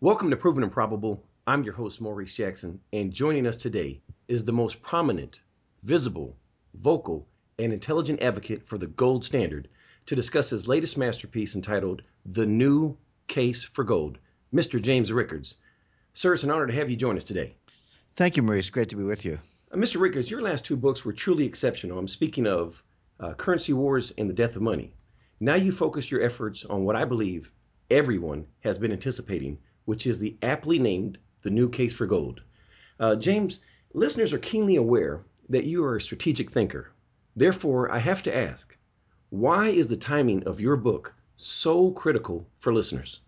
Welcome 0.00 0.30
to 0.30 0.36
Proven 0.36 0.62
and 0.62 0.70
Probable. 0.70 1.24
I'm 1.44 1.64
your 1.64 1.74
host, 1.74 2.00
Maurice 2.00 2.32
Jackson, 2.32 2.78
and 2.92 3.12
joining 3.12 3.48
us 3.48 3.56
today 3.56 4.00
is 4.28 4.44
the 4.44 4.52
most 4.52 4.80
prominent, 4.80 5.40
visible, 5.82 6.36
vocal, 6.74 7.26
and 7.58 7.72
intelligent 7.72 8.22
advocate 8.22 8.64
for 8.68 8.78
the 8.78 8.86
gold 8.86 9.24
standard 9.24 9.66
to 10.06 10.14
discuss 10.14 10.50
his 10.50 10.68
latest 10.68 10.96
masterpiece 10.98 11.56
entitled 11.56 12.02
The 12.24 12.46
New 12.46 12.96
Case 13.26 13.64
for 13.64 13.82
Gold, 13.82 14.18
Mr. 14.54 14.80
James 14.80 15.10
Rickards. 15.10 15.56
Sir, 16.14 16.32
it's 16.32 16.44
an 16.44 16.52
honor 16.52 16.68
to 16.68 16.72
have 16.74 16.88
you 16.88 16.96
join 16.96 17.16
us 17.16 17.24
today. 17.24 17.56
Thank 18.14 18.36
you, 18.36 18.44
Maurice. 18.44 18.70
Great 18.70 18.90
to 18.90 18.96
be 18.96 19.02
with 19.02 19.24
you. 19.24 19.40
Uh, 19.72 19.78
Mr. 19.78 20.00
Rickards, 20.00 20.30
your 20.30 20.42
last 20.42 20.64
two 20.64 20.76
books 20.76 21.04
were 21.04 21.12
truly 21.12 21.44
exceptional. 21.44 21.98
I'm 21.98 22.06
speaking 22.06 22.46
of 22.46 22.84
uh, 23.18 23.34
Currency 23.34 23.72
Wars 23.72 24.12
and 24.16 24.30
The 24.30 24.34
Death 24.34 24.54
of 24.54 24.62
Money. 24.62 24.92
Now 25.40 25.56
you 25.56 25.72
focus 25.72 26.08
your 26.08 26.22
efforts 26.22 26.64
on 26.64 26.84
what 26.84 26.94
I 26.94 27.04
believe 27.04 27.50
everyone 27.90 28.46
has 28.60 28.78
been 28.78 28.92
anticipating, 28.92 29.58
which 29.88 30.06
is 30.06 30.18
the 30.18 30.36
aptly 30.42 30.78
named 30.78 31.16
The 31.44 31.48
New 31.48 31.70
Case 31.70 31.94
for 31.94 32.04
Gold. 32.04 32.42
Uh, 33.00 33.16
James, 33.16 33.60
listeners 33.94 34.34
are 34.34 34.38
keenly 34.38 34.76
aware 34.76 35.22
that 35.48 35.64
you 35.64 35.82
are 35.82 35.96
a 35.96 36.00
strategic 36.02 36.50
thinker. 36.50 36.92
Therefore, 37.34 37.90
I 37.90 37.98
have 37.98 38.22
to 38.24 38.36
ask, 38.36 38.76
why 39.30 39.68
is 39.68 39.88
the 39.88 39.96
timing 39.96 40.44
of 40.44 40.60
your 40.60 40.76
book 40.76 41.14
so 41.36 41.90
critical 41.90 42.46
for 42.58 42.70
listeners? 42.70 43.20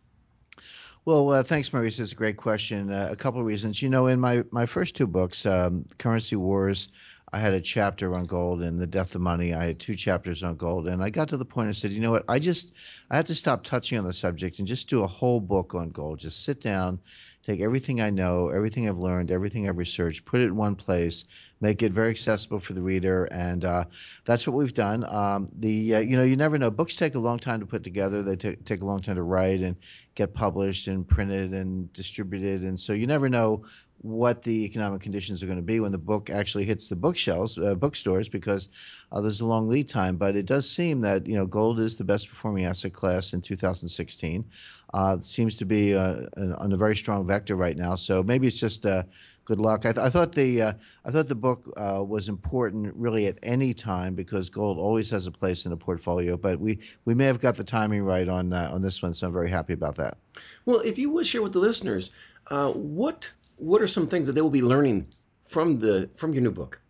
Well, 1.07 1.31
uh, 1.31 1.43
thanks, 1.45 1.73
Maurice. 1.73 1.99
It's 1.99 2.13
a 2.13 2.15
great 2.15 2.37
question. 2.37 2.93
Uh, 2.93 3.09
a 3.11 3.17
couple 3.17 3.41
of 3.41 3.47
reasons. 3.47 3.81
You 3.81 3.89
know, 3.89 4.09
in 4.09 4.21
my, 4.21 4.45
my 4.51 4.67
first 4.67 4.95
two 4.95 5.07
books, 5.07 5.47
um, 5.47 5.87
Currency 5.97 6.37
Wars, 6.37 6.89
I 7.33 7.39
had 7.39 7.53
a 7.53 7.61
chapter 7.61 8.15
on 8.15 8.25
gold, 8.25 8.63
and 8.63 8.81
The 8.81 8.87
Death 8.87 9.15
of 9.15 9.21
Money, 9.21 9.55
I 9.55 9.65
had 9.65 9.79
two 9.79 9.95
chapters 9.95 10.43
on 10.43 10.57
gold. 10.57 10.89
And 10.89 11.03
I 11.03 11.11
got 11.11 11.29
to 11.29 11.37
the 11.37 11.45
point 11.45 11.69
I 11.69 11.73
said, 11.73 11.93
you 11.93 12.01
know 12.01 12.11
what? 12.11 12.25
I 12.29 12.39
just 12.39 12.75
I 13.11 13.17
had 13.17 13.27
to 13.27 13.35
stop 13.35 13.63
touching 13.63 13.99
on 13.99 14.05
the 14.05 14.13
subject 14.13 14.59
and 14.59 14.67
just 14.67 14.89
do 14.89 15.03
a 15.03 15.07
whole 15.07 15.41
book 15.41 15.75
on 15.75 15.91
gold. 15.91 16.19
Just 16.19 16.43
sit 16.45 16.61
down 16.61 17.01
take 17.43 17.61
everything 17.61 18.01
I 18.01 18.11
know, 18.11 18.49
everything 18.49 18.89
I've 18.89 18.99
learned, 18.99 19.31
everything 19.31 19.69
I've 19.69 19.79
researched, 19.79 20.25
put 20.25 20.41
it 20.41 20.45
in 20.45 20.57
one 20.57 20.75
place, 20.75 21.25
make 21.61 21.83
it 21.83 21.93
very 21.93 22.11
accessible 22.11 22.61
for 22.61 22.75
the 22.75 22.83
reader, 22.83 23.25
and 23.25 23.65
uh, 23.65 23.85
that's 24.25 24.47
what 24.47 24.55
we've 24.55 24.75
done. 24.75 25.05
Um, 25.09 25.49
the 25.59 25.97
uh, 25.97 25.99
you 26.01 26.17
know 26.17 26.23
you 26.23 26.37
never 26.37 26.59
know. 26.59 26.71
Books 26.71 26.97
take 26.97 27.15
a 27.15 27.19
long 27.19 27.39
time 27.39 27.61
to 27.61 27.67
put 27.67 27.83
together. 27.83 28.23
They 28.23 28.37
t- 28.37 28.57
take 28.57 28.83
a 28.83 28.87
long 28.87 29.01
time 29.01 29.17
to 29.17 29.23
write 29.23 29.61
and 29.61 29.77
get 30.15 30.35
published 30.35 30.87
and 30.89 31.07
printed 31.09 31.53
and 31.53 31.93
distributed, 31.93 32.63
and 32.63 32.79
so 32.79 32.93
you 32.93 33.07
never 33.07 33.29
know 33.29 33.65
what 34.03 34.43
the 34.43 34.65
economic 34.65 35.03
conditions 35.03 35.43
are 35.43 35.47
going 35.47 35.59
to 35.59 35.63
be 35.63 35.79
when 35.79 35.93
the 35.93 35.99
book 35.99 36.31
actually 36.31 36.65
hits 36.65 36.89
the 36.89 36.97
bookshelves, 36.97 37.59
uh, 37.59 37.75
bookstores, 37.75 38.31
because 38.31 38.69
uh, 39.13 39.21
there's 39.21 39.43
a 39.43 39.47
long 39.47 39.69
lead 39.69 39.89
time. 39.89 40.17
But 40.17 40.37
it 40.37 40.47
does 40.47 40.69
seem 40.69 41.03
that 41.03 41.27
you 41.27 41.35
know 41.35 41.47
gold 41.47 41.79
is 41.79 41.97
the 41.97 42.05
best 42.05 42.29
performing 42.29 42.65
asset 42.65 42.95
class 42.95 43.35
in 43.35 43.43
2016. 43.43 44.45
Uh, 44.93 45.19
seems 45.21 45.57
to 45.57 45.67
be 45.67 45.95
uh, 45.95 46.23
on 46.37 46.73
a 46.73 46.77
very 46.77 46.97
strong 46.97 47.27
vector 47.27 47.57
right 47.57 47.77
now. 47.77 47.95
So 47.95 48.23
maybe 48.23 48.47
it's 48.47 48.59
just 48.59 48.87
uh, 48.87 49.03
good 49.45 49.61
luck. 49.61 49.85
I, 49.85 49.93
th- 49.93 50.05
I, 50.05 50.09
thought 50.09 50.33
the 50.33 50.63
uh, 50.63 50.73
I 51.05 51.11
thought 51.11 51.29
the 51.29 51.35
book 51.35 51.71
uh, 51.77 52.03
was 52.03 52.31
important 52.31 52.95
really 52.97 53.27
at 53.27 53.39
any 53.43 53.75
time 53.75 54.15
because 54.15 54.49
gold 54.49 54.79
always 54.79 55.11
has 55.11 55.27
a 55.27 55.31
place 55.31 55.67
in 55.67 55.73
a 55.73 55.77
portfolio. 55.77 56.39
But 56.39 56.59
we 56.59 56.79
we 57.05 57.13
may 57.13 57.27
have 57.27 57.41
got 57.41 57.57
the 57.57 57.65
timing 57.65 58.03
right 58.03 58.29
on 58.29 58.55
uh, 58.55 58.71
on 58.73 58.81
this 58.81 59.03
one, 59.03 59.13
so 59.13 59.27
I'm 59.27 59.33
very 59.35 59.51
happy 59.51 59.75
about 59.75 59.97
that. 59.97 60.17
Well, 60.65 60.81
if 60.81 60.99
you 60.99 61.11
would 61.11 61.27
share 61.27 61.43
with 61.43 61.53
the 61.53 61.59
listeners, 61.59 62.11
what 62.49 63.31
what 63.61 63.83
are 63.83 63.89
some 63.89 64.07
things 64.07 64.27
that 64.27 64.33
they 64.33 64.41
will 64.41 64.51
be 64.51 64.63
learning 64.63 65.07
from 65.47 65.79
the 65.79 66.11
from 66.17 66.33
your 66.33 66.43
new 66.43 66.51
book? 66.51 66.81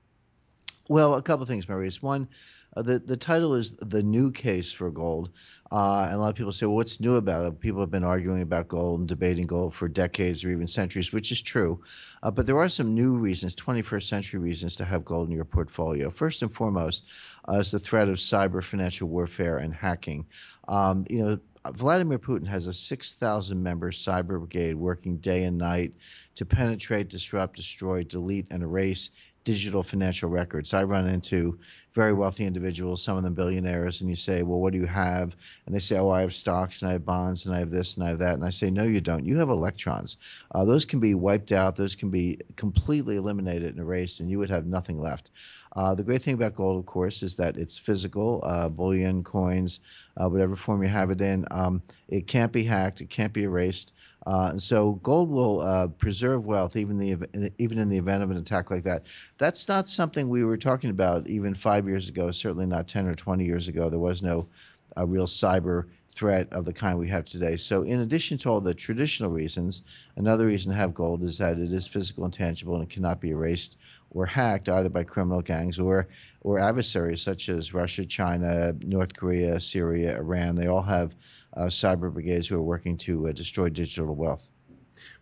Well, 0.88 1.14
a 1.14 1.22
couple 1.22 1.46
things, 1.46 1.68
Maurice. 1.68 2.02
One, 2.02 2.28
uh, 2.76 2.82
the 2.82 2.98
the 2.98 3.16
title 3.16 3.54
is 3.54 3.72
the 3.72 4.02
new 4.02 4.32
case 4.32 4.72
for 4.72 4.90
gold, 4.90 5.30
uh, 5.70 6.04
and 6.06 6.14
a 6.14 6.18
lot 6.18 6.30
of 6.30 6.36
people 6.36 6.52
say, 6.52 6.66
"Well, 6.66 6.76
what's 6.76 7.00
new 7.00 7.16
about 7.16 7.46
it?" 7.46 7.60
People 7.60 7.80
have 7.80 7.90
been 7.90 8.04
arguing 8.04 8.42
about 8.42 8.68
gold 8.68 9.00
and 9.00 9.08
debating 9.08 9.46
gold 9.46 9.74
for 9.74 9.88
decades 9.88 10.44
or 10.44 10.50
even 10.50 10.66
centuries, 10.66 11.12
which 11.12 11.32
is 11.32 11.42
true. 11.42 11.80
Uh, 12.22 12.30
but 12.30 12.46
there 12.46 12.58
are 12.58 12.68
some 12.68 12.94
new 12.94 13.16
reasons, 13.16 13.56
21st 13.56 14.08
century 14.08 14.40
reasons, 14.40 14.76
to 14.76 14.84
have 14.84 15.04
gold 15.04 15.28
in 15.28 15.34
your 15.34 15.44
portfolio. 15.44 16.10
First 16.10 16.42
and 16.42 16.52
foremost 16.52 17.04
uh, 17.48 17.54
is 17.54 17.70
the 17.70 17.78
threat 17.78 18.08
of 18.08 18.16
cyber 18.16 18.62
financial 18.62 19.08
warfare 19.08 19.58
and 19.58 19.74
hacking. 19.74 20.26
Um, 20.68 21.04
you 21.10 21.24
know, 21.24 21.38
Vladimir 21.68 22.18
Putin 22.18 22.46
has 22.46 22.66
a 22.66 22.72
6,000 22.72 23.62
member 23.62 23.90
cyber 23.90 24.38
brigade 24.38 24.74
working 24.74 25.18
day 25.18 25.44
and 25.44 25.58
night 25.58 25.92
to 26.34 26.46
penetrate, 26.46 27.08
disrupt, 27.08 27.56
destroy, 27.56 28.02
delete, 28.02 28.46
and 28.50 28.62
erase 28.62 29.10
digital 29.44 29.82
financial 29.82 30.28
records. 30.28 30.74
I 30.74 30.84
run 30.84 31.08
into 31.08 31.58
very 31.92 32.12
wealthy 32.12 32.44
individuals, 32.44 33.02
some 33.02 33.16
of 33.16 33.22
them 33.22 33.34
billionaires, 33.34 34.00
and 34.00 34.10
you 34.10 34.16
say, 34.16 34.42
Well, 34.42 34.60
what 34.60 34.72
do 34.72 34.78
you 34.78 34.86
have? 34.86 35.34
And 35.66 35.74
they 35.74 35.80
say, 35.80 35.98
Oh, 35.98 36.10
I 36.10 36.20
have 36.20 36.34
stocks 36.34 36.82
and 36.82 36.88
I 36.88 36.92
have 36.92 37.04
bonds 37.04 37.46
and 37.46 37.54
I 37.54 37.58
have 37.58 37.70
this 37.70 37.96
and 37.96 38.04
I 38.04 38.08
have 38.10 38.18
that. 38.20 38.34
And 38.34 38.44
I 38.44 38.50
say, 38.50 38.70
No, 38.70 38.84
you 38.84 39.00
don't. 39.00 39.24
You 39.24 39.38
have 39.38 39.48
electrons. 39.48 40.16
Uh, 40.54 40.64
those 40.64 40.84
can 40.84 41.00
be 41.00 41.14
wiped 41.14 41.52
out, 41.52 41.76
those 41.76 41.96
can 41.96 42.10
be 42.10 42.38
completely 42.56 43.16
eliminated 43.16 43.70
and 43.70 43.80
erased, 43.80 44.20
and 44.20 44.30
you 44.30 44.38
would 44.38 44.50
have 44.50 44.66
nothing 44.66 45.00
left. 45.00 45.30
Uh, 45.74 45.94
the 45.94 46.02
great 46.02 46.22
thing 46.22 46.34
about 46.34 46.54
gold, 46.54 46.78
of 46.78 46.86
course, 46.86 47.22
is 47.22 47.36
that 47.36 47.56
it's 47.56 47.78
physical, 47.78 48.40
uh, 48.44 48.68
bullion, 48.68 49.22
coins, 49.22 49.80
uh, 50.20 50.28
whatever 50.28 50.56
form 50.56 50.82
you 50.82 50.88
have 50.88 51.10
it 51.10 51.20
in. 51.20 51.46
Um, 51.50 51.82
it 52.08 52.26
can't 52.26 52.52
be 52.52 52.64
hacked, 52.64 53.00
it 53.00 53.10
can't 53.10 53.32
be 53.32 53.44
erased. 53.44 53.92
Uh, 54.26 54.58
so 54.58 54.92
gold 54.92 55.30
will 55.30 55.60
uh, 55.60 55.88
preserve 55.88 56.44
wealth 56.44 56.76
even 56.76 56.98
the 56.98 57.52
even 57.58 57.78
in 57.78 57.88
the 57.88 57.96
event 57.96 58.22
of 58.22 58.30
an 58.30 58.36
attack 58.36 58.70
like 58.70 58.84
that. 58.84 59.04
That's 59.38 59.66
not 59.66 59.88
something 59.88 60.28
we 60.28 60.44
were 60.44 60.58
talking 60.58 60.90
about 60.90 61.26
even 61.26 61.54
five 61.54 61.88
years 61.88 62.08
ago. 62.08 62.30
Certainly 62.30 62.66
not 62.66 62.86
10 62.86 63.06
or 63.06 63.14
20 63.14 63.44
years 63.44 63.68
ago. 63.68 63.88
There 63.88 63.98
was 63.98 64.22
no 64.22 64.48
uh, 64.96 65.06
real 65.06 65.26
cyber 65.26 65.86
threat 66.12 66.52
of 66.52 66.64
the 66.64 66.72
kind 66.72 66.98
we 66.98 67.08
have 67.08 67.24
today. 67.24 67.56
So, 67.56 67.82
in 67.82 68.00
addition 68.00 68.36
to 68.38 68.50
all 68.50 68.60
the 68.60 68.74
traditional 68.74 69.30
reasons, 69.30 69.82
another 70.16 70.46
reason 70.46 70.72
to 70.72 70.78
have 70.78 70.92
gold 70.92 71.22
is 71.22 71.38
that 71.38 71.58
it 71.58 71.72
is 71.72 71.88
physical 71.88 72.24
and 72.24 72.32
tangible 72.32 72.74
and 72.74 72.82
it 72.82 72.90
cannot 72.90 73.20
be 73.20 73.30
erased 73.30 73.78
or 74.10 74.26
hacked 74.26 74.68
either 74.68 74.88
by 74.88 75.04
criminal 75.04 75.40
gangs 75.40 75.78
or 75.78 76.08
or 76.42 76.58
adversaries 76.58 77.22
such 77.22 77.48
as 77.48 77.72
Russia, 77.72 78.04
China, 78.04 78.74
North 78.80 79.14
Korea, 79.14 79.60
Syria, 79.60 80.16
Iran. 80.16 80.56
They 80.56 80.66
all 80.66 80.82
have 80.82 81.14
cyber 81.56 82.12
brigades 82.12 82.48
who 82.48 82.56
are 82.56 82.62
working 82.62 82.96
to 82.96 83.28
uh, 83.28 83.32
destroy 83.32 83.68
digital 83.68 84.14
wealth. 84.14 84.50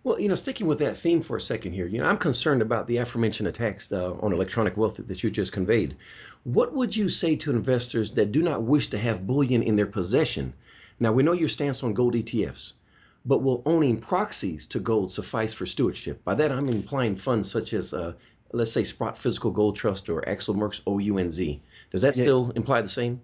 Well, 0.03 0.21
you 0.21 0.29
know, 0.29 0.35
sticking 0.35 0.67
with 0.67 0.81
that 0.81 0.97
theme 0.97 1.23
for 1.23 1.37
a 1.37 1.41
second 1.41 1.73
here, 1.73 1.87
you 1.87 1.99
know, 1.99 2.07
I'm 2.07 2.19
concerned 2.19 2.63
about 2.63 2.87
the 2.87 2.99
aforementioned 2.99 3.49
attacks 3.49 3.93
uh, 3.93 4.13
on 4.21 4.33
electronic 4.33 4.77
wealth 4.77 4.97
that 4.97 5.23
you 5.23 5.31
just 5.31 5.53
conveyed. 5.53 5.97
What 6.45 6.73
would 6.73 6.97
you 6.97 7.09
say 7.09 7.37
to 7.37 7.51
investors 7.51 8.15
that 8.15 8.33
do 8.33 8.43
not 8.43 8.63
wish 8.63 8.89
to 8.91 8.99
have 8.99 9.27
bullion 9.27 9.63
in 9.63 9.77
their 9.77 9.87
possession? 9.87 10.55
Now, 11.01 11.13
we 11.13 11.23
know 11.23 11.33
your 11.33 11.49
stance 11.49 11.83
on 11.83 11.95
gold 11.95 12.15
ETFs, 12.15 12.73
but 13.25 13.43
will 13.43 13.63
owning 13.67 14.01
proxies 14.01 14.67
to 14.69 14.81
gold 14.81 15.13
suffice 15.13 15.53
for 15.53 15.67
stewardship? 15.67 16.25
By 16.25 16.35
that, 16.37 16.51
I'm 16.51 16.69
implying 16.69 17.17
funds 17.17 17.51
such 17.51 17.73
as, 17.73 17.93
uh, 17.93 18.15
let's 18.53 18.73
say, 18.73 18.85
Sprott 18.85 19.19
Physical 19.19 19.51
Gold 19.51 19.77
Trust 19.77 20.09
or 20.09 20.29
Axel 20.29 20.55
Merk's 20.55 20.81
OUNZ. 20.87 21.61
Does 21.91 22.03
that 22.03 22.17
yeah. 22.17 22.23
still 22.23 22.53
imply 22.57 22.83
the 22.83 22.89
same? 22.89 23.21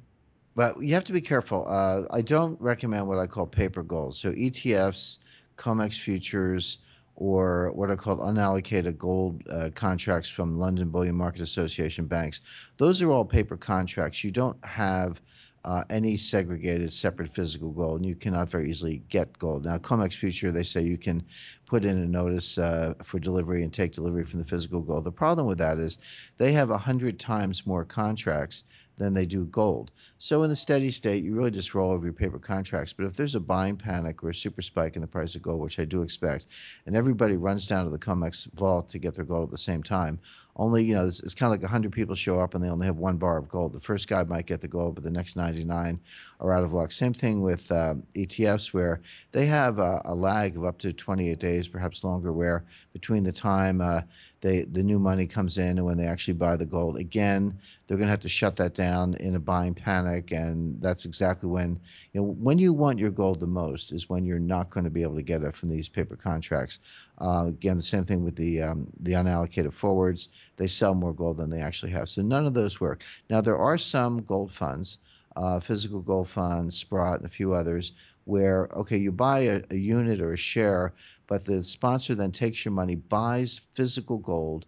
But 0.55 0.81
you 0.81 0.95
have 0.95 1.05
to 1.05 1.13
be 1.13 1.21
careful. 1.21 1.67
Uh, 1.69 2.03
I 2.11 2.23
don't 2.23 2.61
recommend 2.61 3.09
what 3.09 3.19
I 3.19 3.27
call 3.27 3.47
paper 3.47 3.83
gold. 3.83 4.17
So 4.17 4.33
ETFs, 4.33 5.19
COMEX 5.57 5.99
futures, 5.99 6.79
or 7.17 7.71
what 7.73 7.91
are 7.91 7.97
called 7.97 8.21
unallocated 8.21 8.99
gold 8.99 9.43
uh, 9.49 9.71
contracts 9.75 10.29
from 10.29 10.59
London 10.59 10.91
Bullion 10.91 11.17
Market 11.17 11.43
Association 11.43 12.07
banks. 12.07 12.41
Those 12.77 13.03
are 13.03 13.11
all 13.11 13.25
paper 13.25 13.57
contracts. 13.57 14.25
You 14.25 14.33
don't 14.33 14.65
have 14.65 15.21
uh, 15.65 15.83
any 15.89 16.17
segregated 16.17 16.93
separate 16.93 17.35
physical 17.35 17.71
gold, 17.71 18.01
and 18.01 18.07
you 18.07 18.15
cannot 18.15 18.51
very 18.51 18.69
easily 18.69 19.03
get 19.09 19.39
gold. 19.39 19.65
Now, 19.65 19.79
COMEX 19.79 20.15
Future, 20.15 20.51
they 20.51 20.63
say 20.63 20.83
you 20.83 20.99
can 20.99 21.23
put 21.67 21.85
in 21.85 21.99
a 21.99 22.07
notice 22.07 22.59
uh, 22.59 22.95
for 23.03 23.19
delivery 23.19 23.63
and 23.63 23.73
take 23.73 23.93
delivery 23.93 24.25
from 24.25 24.41
the 24.41 24.47
physical 24.47 24.81
gold. 24.81 25.05
The 25.05 25.12
problem 25.12 25.47
with 25.47 25.59
that 25.59 25.79
is 25.79 25.99
they 26.37 26.53
have 26.53 26.69
100 26.69 27.19
times 27.19 27.67
more 27.67 27.85
contracts 27.85 28.65
than 28.99 29.14
they 29.14 29.26
do 29.26 29.44
gold. 29.46 29.91
So 30.19 30.43
in 30.43 30.50
the 30.50 30.56
steady 30.56 30.91
state, 30.91 31.25
you 31.25 31.35
really 31.35 31.50
just 31.50 31.75
roll 31.75 31.93
over 31.93 32.05
your 32.05 32.12
paper 32.12 32.38
contracts. 32.38 32.93
But 32.93 33.06
if 33.06 33.17
there's 33.17 33.35
a 33.35 33.41
buying 33.41 33.76
panic 33.76 34.23
or 34.23 34.31
a 34.31 34.35
super 34.35 34.62
spike 34.62 34.96
in 34.96 35.02
the 35.02 35.08
price 35.08 35.35
of 35.35 35.43
gold, 35.43 35.61
which 35.61 35.81
I 35.81 35.85
do 35.85 36.02
expect, 36.02 36.46
and 36.87 36.96
everybody 36.96 37.37
runs 37.37 37.67
down 37.67 37.85
to 37.85 37.91
the 37.91 37.99
COMEX 37.99 38.52
vault 38.55 38.91
to 38.91 38.99
get 38.99 39.14
their 39.14 39.25
gold 39.25 39.44
at 39.44 39.50
the 39.50 39.58
same 39.58 39.82
time, 39.82 40.20
only 40.56 40.85
you 40.85 40.95
know 40.95 41.06
it's, 41.06 41.21
it's 41.21 41.35
kind 41.35 41.53
of 41.53 41.61
like 41.61 41.62
100 41.62 41.93
people 41.93 42.15
show 42.15 42.41
up 42.41 42.55
and 42.55 42.62
they 42.62 42.69
only 42.69 42.87
have 42.87 42.97
one 42.97 43.17
bar 43.17 43.37
of 43.37 43.49
gold. 43.49 43.73
The 43.73 43.81
first 43.81 44.09
guy 44.09 44.23
might 44.25 44.47
get 44.47 44.61
the 44.61 44.69
gold, 44.69 44.95
but 44.95 45.05
the 45.05 45.11
next 45.11 45.37
99 45.37 46.01
are 46.41 46.53
out 46.53 46.65
of 46.65 46.73
luck. 46.73 46.93
Same 46.93 47.15
thing 47.15 47.43
with 47.43 47.71
um, 47.73 48.03
ETFs, 48.15 48.73
where 48.73 49.01
they 49.33 49.47
have 49.47 49.79
a, 49.79 50.03
a, 50.05 50.15
lag 50.15 50.56
of 50.56 50.65
up 50.65 50.79
to 50.79 50.93
28 50.93 51.39
days, 51.39 51.69
perhaps 51.69 52.05
longer, 52.05 52.33
where 52.33 52.65
between 52.93 53.25
the 53.25 53.33
time 53.33 53.81
uh, 53.81 54.03
they 54.41 54.62
the 54.62 54.83
new 54.83 54.99
money 54.99 55.27
comes 55.27 55.56
in 55.59 55.79
and 55.79 55.85
when 55.85 55.97
they 55.97 56.06
actually 56.06 56.35
buy 56.35 56.57
the 56.57 56.67
gold. 56.67 56.99
Again, 56.99 57.59
they're 57.87 57.97
going 57.97 58.07
to 58.07 58.12
have 58.12 58.21
to 58.21 58.29
shut 58.29 58.57
that 58.57 58.75
down 58.75 59.15
in 59.15 59.35
a 59.35 59.41
buying 59.41 59.75
panic, 59.75 60.33
and 60.33 60.81
that's 60.81 61.07
exactly 61.07 61.49
when 61.49 61.81
you 62.12 62.21
know 62.21 62.27
when 62.27 62.59
you 62.59 62.73
want 62.73 62.99
your 62.99 63.11
gold 63.11 63.41
the 63.41 63.47
most 63.47 63.91
is 63.91 64.09
when 64.09 64.25
you're 64.27 64.39
not 64.39 64.71
going 64.71 64.85
to 64.85 64.91
be 64.91 65.03
able 65.03 65.17
to 65.17 65.23
get 65.23 65.43
it 65.43 65.57
from 65.57 65.71
these 65.71 65.89
paper 65.89 66.15
contracts. 66.15 66.79
Uh, 67.19 67.47
again, 67.49 67.77
the 67.77 67.83
same 67.83 68.05
thing 68.05 68.23
with 68.23 68.37
the 68.37 68.62
um, 68.62 68.87
the 69.00 69.12
unallocated 69.12 69.73
forwards. 69.73 70.29
They 70.56 70.67
sell 70.67 70.94
more 70.94 71.14
gold 71.14 71.38
than 71.38 71.50
they 71.50 71.61
actually 71.61 71.93
have, 71.93 72.08
so 72.08 72.23
none 72.23 72.46
of 72.46 72.55
those 72.55 72.81
work. 72.81 73.02
Now 73.31 73.41
there 73.41 73.58
are 73.58 73.79
some 73.79 74.23
gold 74.23 74.52
funds. 74.52 74.99
Uh, 75.37 75.58
physical 75.58 76.00
gold 76.00 76.29
funds, 76.29 76.76
Sprott, 76.76 77.19
and 77.19 77.26
a 77.26 77.32
few 77.32 77.55
others, 77.55 77.93
where 78.25 78.69
okay 78.75 78.96
you 78.96 79.12
buy 79.12 79.41
a, 79.41 79.62
a, 79.70 79.76
unit 79.76 80.20
or 80.20 80.32
a 80.32 80.37
share 80.37 80.94
but 81.26 81.44
the 81.44 81.62
sponsor 81.64 82.14
then 82.14 82.32
takes 82.32 82.64
your 82.64 82.73
money 82.73 82.94
buys 82.94 83.61
physical 83.75 84.19
gold 84.19 84.67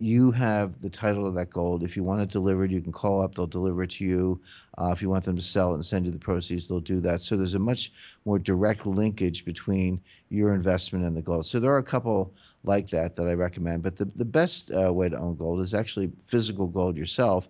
you 0.00 0.30
have 0.30 0.80
the 0.80 0.88
title 0.88 1.26
of 1.28 1.34
that 1.34 1.50
gold. 1.50 1.82
If 1.82 1.94
you 1.94 2.02
want 2.02 2.22
it 2.22 2.30
delivered, 2.30 2.72
you 2.72 2.80
can 2.80 2.90
call 2.90 3.20
up. 3.20 3.34
They'll 3.34 3.46
deliver 3.46 3.82
it 3.82 3.90
to 3.90 4.04
you. 4.04 4.40
Uh, 4.78 4.92
if 4.92 5.02
you 5.02 5.10
want 5.10 5.24
them 5.24 5.36
to 5.36 5.42
sell 5.42 5.72
it 5.72 5.74
and 5.74 5.84
send 5.84 6.06
you 6.06 6.12
the 6.12 6.18
proceeds, 6.18 6.66
they'll 6.66 6.80
do 6.80 7.00
that. 7.00 7.20
So 7.20 7.36
there's 7.36 7.54
a 7.54 7.58
much 7.58 7.92
more 8.24 8.38
direct 8.38 8.86
linkage 8.86 9.44
between 9.44 10.00
your 10.30 10.54
investment 10.54 11.04
and 11.04 11.14
the 11.14 11.20
gold. 11.20 11.44
So 11.44 11.60
there 11.60 11.72
are 11.72 11.78
a 11.78 11.82
couple 11.82 12.32
like 12.64 12.88
that 12.90 13.16
that 13.16 13.28
I 13.28 13.34
recommend. 13.34 13.82
But 13.82 13.96
the, 13.96 14.06
the 14.06 14.24
best 14.24 14.72
uh, 14.72 14.90
way 14.92 15.10
to 15.10 15.18
own 15.18 15.36
gold 15.36 15.60
is 15.60 15.74
actually 15.74 16.10
physical 16.26 16.66
gold 16.66 16.96
yourself. 16.96 17.46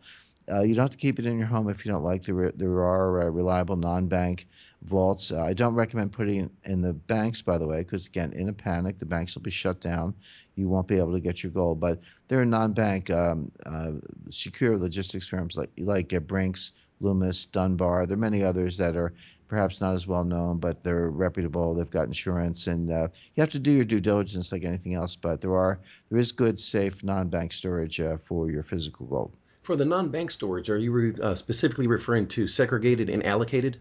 Uh, 0.50 0.62
you 0.62 0.74
don't 0.74 0.84
have 0.84 0.90
to 0.90 0.96
keep 0.96 1.18
it 1.18 1.26
in 1.26 1.38
your 1.38 1.46
home 1.46 1.68
if 1.68 1.84
you 1.84 1.92
don't 1.92 2.02
like. 2.02 2.24
There, 2.24 2.50
there 2.52 2.82
are 2.82 3.22
uh, 3.22 3.30
reliable 3.30 3.76
non-bank 3.76 4.48
vaults. 4.82 5.30
Uh, 5.30 5.42
I 5.42 5.52
don't 5.52 5.74
recommend 5.74 6.12
putting 6.12 6.44
it 6.44 6.50
in 6.64 6.80
the 6.80 6.92
banks, 6.92 7.42
by 7.42 7.58
the 7.58 7.66
way, 7.66 7.78
because 7.78 8.06
again, 8.06 8.32
in 8.32 8.48
a 8.48 8.52
panic, 8.52 8.98
the 8.98 9.06
banks 9.06 9.34
will 9.34 9.42
be 9.42 9.50
shut 9.50 9.80
down. 9.80 10.14
You 10.56 10.68
won't 10.68 10.88
be 10.88 10.98
able 10.98 11.12
to 11.12 11.20
get 11.20 11.42
your 11.42 11.52
gold. 11.52 11.80
But 11.80 12.00
there 12.28 12.40
are 12.40 12.46
non-bank 12.46 13.10
um, 13.10 13.52
uh, 13.64 13.92
secure 14.30 14.76
logistics 14.76 15.28
firms 15.28 15.56
like 15.56 15.70
like 15.78 16.08
Brinks, 16.26 16.72
Loomis, 17.00 17.46
Dunbar. 17.46 18.06
There 18.06 18.16
are 18.16 18.20
many 18.20 18.42
others 18.42 18.76
that 18.78 18.96
are 18.96 19.14
perhaps 19.48 19.80
not 19.80 19.94
as 19.94 20.06
well 20.06 20.24
known, 20.24 20.58
but 20.58 20.84
they're 20.84 21.10
reputable. 21.10 21.74
They've 21.74 21.90
got 21.90 22.06
insurance, 22.06 22.66
and 22.66 22.90
uh, 22.90 23.08
you 23.34 23.40
have 23.40 23.50
to 23.50 23.58
do 23.58 23.72
your 23.72 23.84
due 23.84 24.00
diligence 24.00 24.52
like 24.52 24.64
anything 24.64 24.94
else. 24.94 25.16
But 25.16 25.40
there 25.40 25.56
are 25.56 25.80
there 26.10 26.18
is 26.18 26.32
good, 26.32 26.58
safe 26.58 27.02
non-bank 27.04 27.52
storage 27.52 28.00
uh, 28.00 28.18
for 28.26 28.50
your 28.50 28.62
physical 28.62 29.06
gold. 29.06 29.36
For 29.62 29.76
the 29.76 29.84
non-bank 29.84 30.30
storage, 30.30 30.70
are 30.70 30.78
you 30.78 30.92
re- 30.92 31.20
uh, 31.22 31.34
specifically 31.34 31.86
referring 31.86 32.28
to 32.28 32.48
segregated 32.48 33.10
and 33.10 33.24
allocated? 33.24 33.78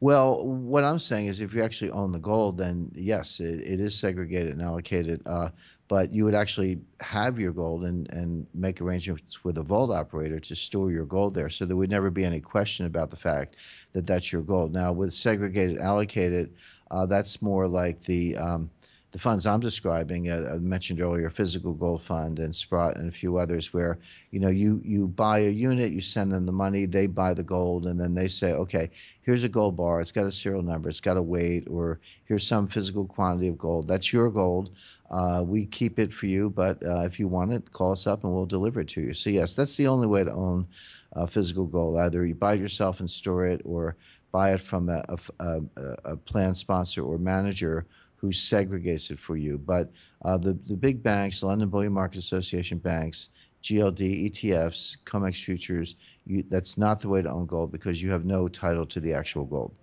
Well, 0.00 0.46
what 0.46 0.84
I'm 0.84 0.98
saying 0.98 1.26
is, 1.26 1.40
if 1.40 1.54
you 1.54 1.62
actually 1.62 1.90
own 1.90 2.12
the 2.12 2.18
gold, 2.18 2.58
then 2.58 2.90
yes, 2.94 3.40
it, 3.40 3.60
it 3.60 3.80
is 3.80 3.98
segregated 3.98 4.52
and 4.52 4.62
allocated. 4.62 5.22
Uh, 5.24 5.50
but 5.88 6.12
you 6.12 6.24
would 6.24 6.34
actually 6.34 6.80
have 7.00 7.38
your 7.38 7.52
gold 7.52 7.84
and, 7.84 8.10
and 8.10 8.46
make 8.52 8.80
arrangements 8.80 9.42
with 9.44 9.56
a 9.56 9.62
vault 9.62 9.90
operator 9.90 10.38
to 10.40 10.56
store 10.56 10.90
your 10.90 11.06
gold 11.06 11.34
there. 11.34 11.48
So 11.48 11.64
there 11.64 11.76
would 11.76 11.90
never 11.90 12.10
be 12.10 12.24
any 12.24 12.40
question 12.40 12.84
about 12.84 13.10
the 13.10 13.16
fact 13.16 13.56
that 13.92 14.06
that's 14.06 14.32
your 14.32 14.42
gold. 14.42 14.74
Now, 14.74 14.92
with 14.92 15.14
segregated, 15.14 15.78
allocated, 15.78 16.54
uh, 16.90 17.06
that's 17.06 17.40
more 17.40 17.66
like 17.66 18.02
the 18.02 18.36
um, 18.36 18.70
the 19.12 19.18
funds 19.18 19.46
I'm 19.46 19.60
describing, 19.60 20.30
uh, 20.30 20.54
I 20.54 20.58
mentioned 20.58 21.00
earlier, 21.00 21.30
Physical 21.30 21.72
Gold 21.72 22.02
Fund 22.02 22.38
and 22.38 22.54
Sprott 22.54 22.96
and 22.96 23.08
a 23.08 23.12
few 23.12 23.38
others, 23.38 23.72
where 23.72 23.98
you 24.30 24.40
know 24.40 24.48
you 24.48 24.80
you 24.84 25.06
buy 25.06 25.38
a 25.38 25.50
unit, 25.50 25.92
you 25.92 26.00
send 26.00 26.32
them 26.32 26.44
the 26.44 26.52
money, 26.52 26.86
they 26.86 27.06
buy 27.06 27.32
the 27.32 27.42
gold, 27.42 27.86
and 27.86 28.00
then 28.00 28.14
they 28.14 28.28
say, 28.28 28.52
okay, 28.52 28.90
here's 29.22 29.44
a 29.44 29.48
gold 29.48 29.76
bar, 29.76 30.00
it's 30.00 30.12
got 30.12 30.26
a 30.26 30.32
serial 30.32 30.62
number, 30.62 30.88
it's 30.88 31.00
got 31.00 31.16
a 31.16 31.22
weight, 31.22 31.68
or 31.70 32.00
here's 32.24 32.46
some 32.46 32.68
physical 32.68 33.06
quantity 33.06 33.48
of 33.48 33.58
gold. 33.58 33.88
That's 33.88 34.12
your 34.12 34.30
gold. 34.30 34.70
Uh, 35.10 35.42
we 35.46 35.66
keep 35.66 35.98
it 35.98 36.12
for 36.12 36.26
you, 36.26 36.50
but 36.50 36.82
uh, 36.84 37.02
if 37.02 37.20
you 37.20 37.28
want 37.28 37.52
it, 37.52 37.72
call 37.72 37.92
us 37.92 38.06
up 38.06 38.24
and 38.24 38.32
we'll 38.32 38.44
deliver 38.44 38.80
it 38.80 38.88
to 38.88 39.00
you. 39.00 39.14
So 39.14 39.30
yes, 39.30 39.54
that's 39.54 39.76
the 39.76 39.86
only 39.86 40.08
way 40.08 40.24
to 40.24 40.32
own 40.32 40.66
uh, 41.14 41.26
physical 41.26 41.64
gold. 41.64 41.98
Either 41.98 42.26
you 42.26 42.34
buy 42.34 42.54
it 42.54 42.60
yourself 42.60 42.98
and 43.00 43.08
store 43.08 43.46
it, 43.46 43.62
or 43.64 43.96
buy 44.32 44.52
it 44.52 44.60
from 44.60 44.88
a, 44.88 45.02
a, 45.08 45.18
a, 45.38 45.62
a 46.04 46.16
plan 46.16 46.54
sponsor 46.54 47.02
or 47.02 47.16
manager 47.18 47.86
who 48.16 48.28
segregates 48.28 49.10
it 49.10 49.18
for 49.18 49.36
you. 49.36 49.58
But 49.58 49.92
uh, 50.24 50.38
the 50.38 50.58
the 50.66 50.76
big 50.76 51.02
banks, 51.02 51.40
the 51.40 51.46
London 51.46 51.68
Bullion 51.68 51.92
Market 51.92 52.18
Association 52.18 52.78
banks, 52.78 53.30
GLD, 53.62 54.30
ETFs, 54.30 54.96
COMEX 55.04 55.42
futures, 55.42 55.96
you, 56.24 56.44
that's 56.48 56.78
not 56.78 57.00
the 57.00 57.08
way 57.08 57.22
to 57.22 57.30
own 57.30 57.46
gold 57.46 57.72
because 57.72 58.00
you 58.00 58.10
have 58.10 58.24
no 58.24 58.48
title 58.48 58.86
to 58.86 59.00
the 59.00 59.14
actual 59.14 59.44
gold. 59.44 59.74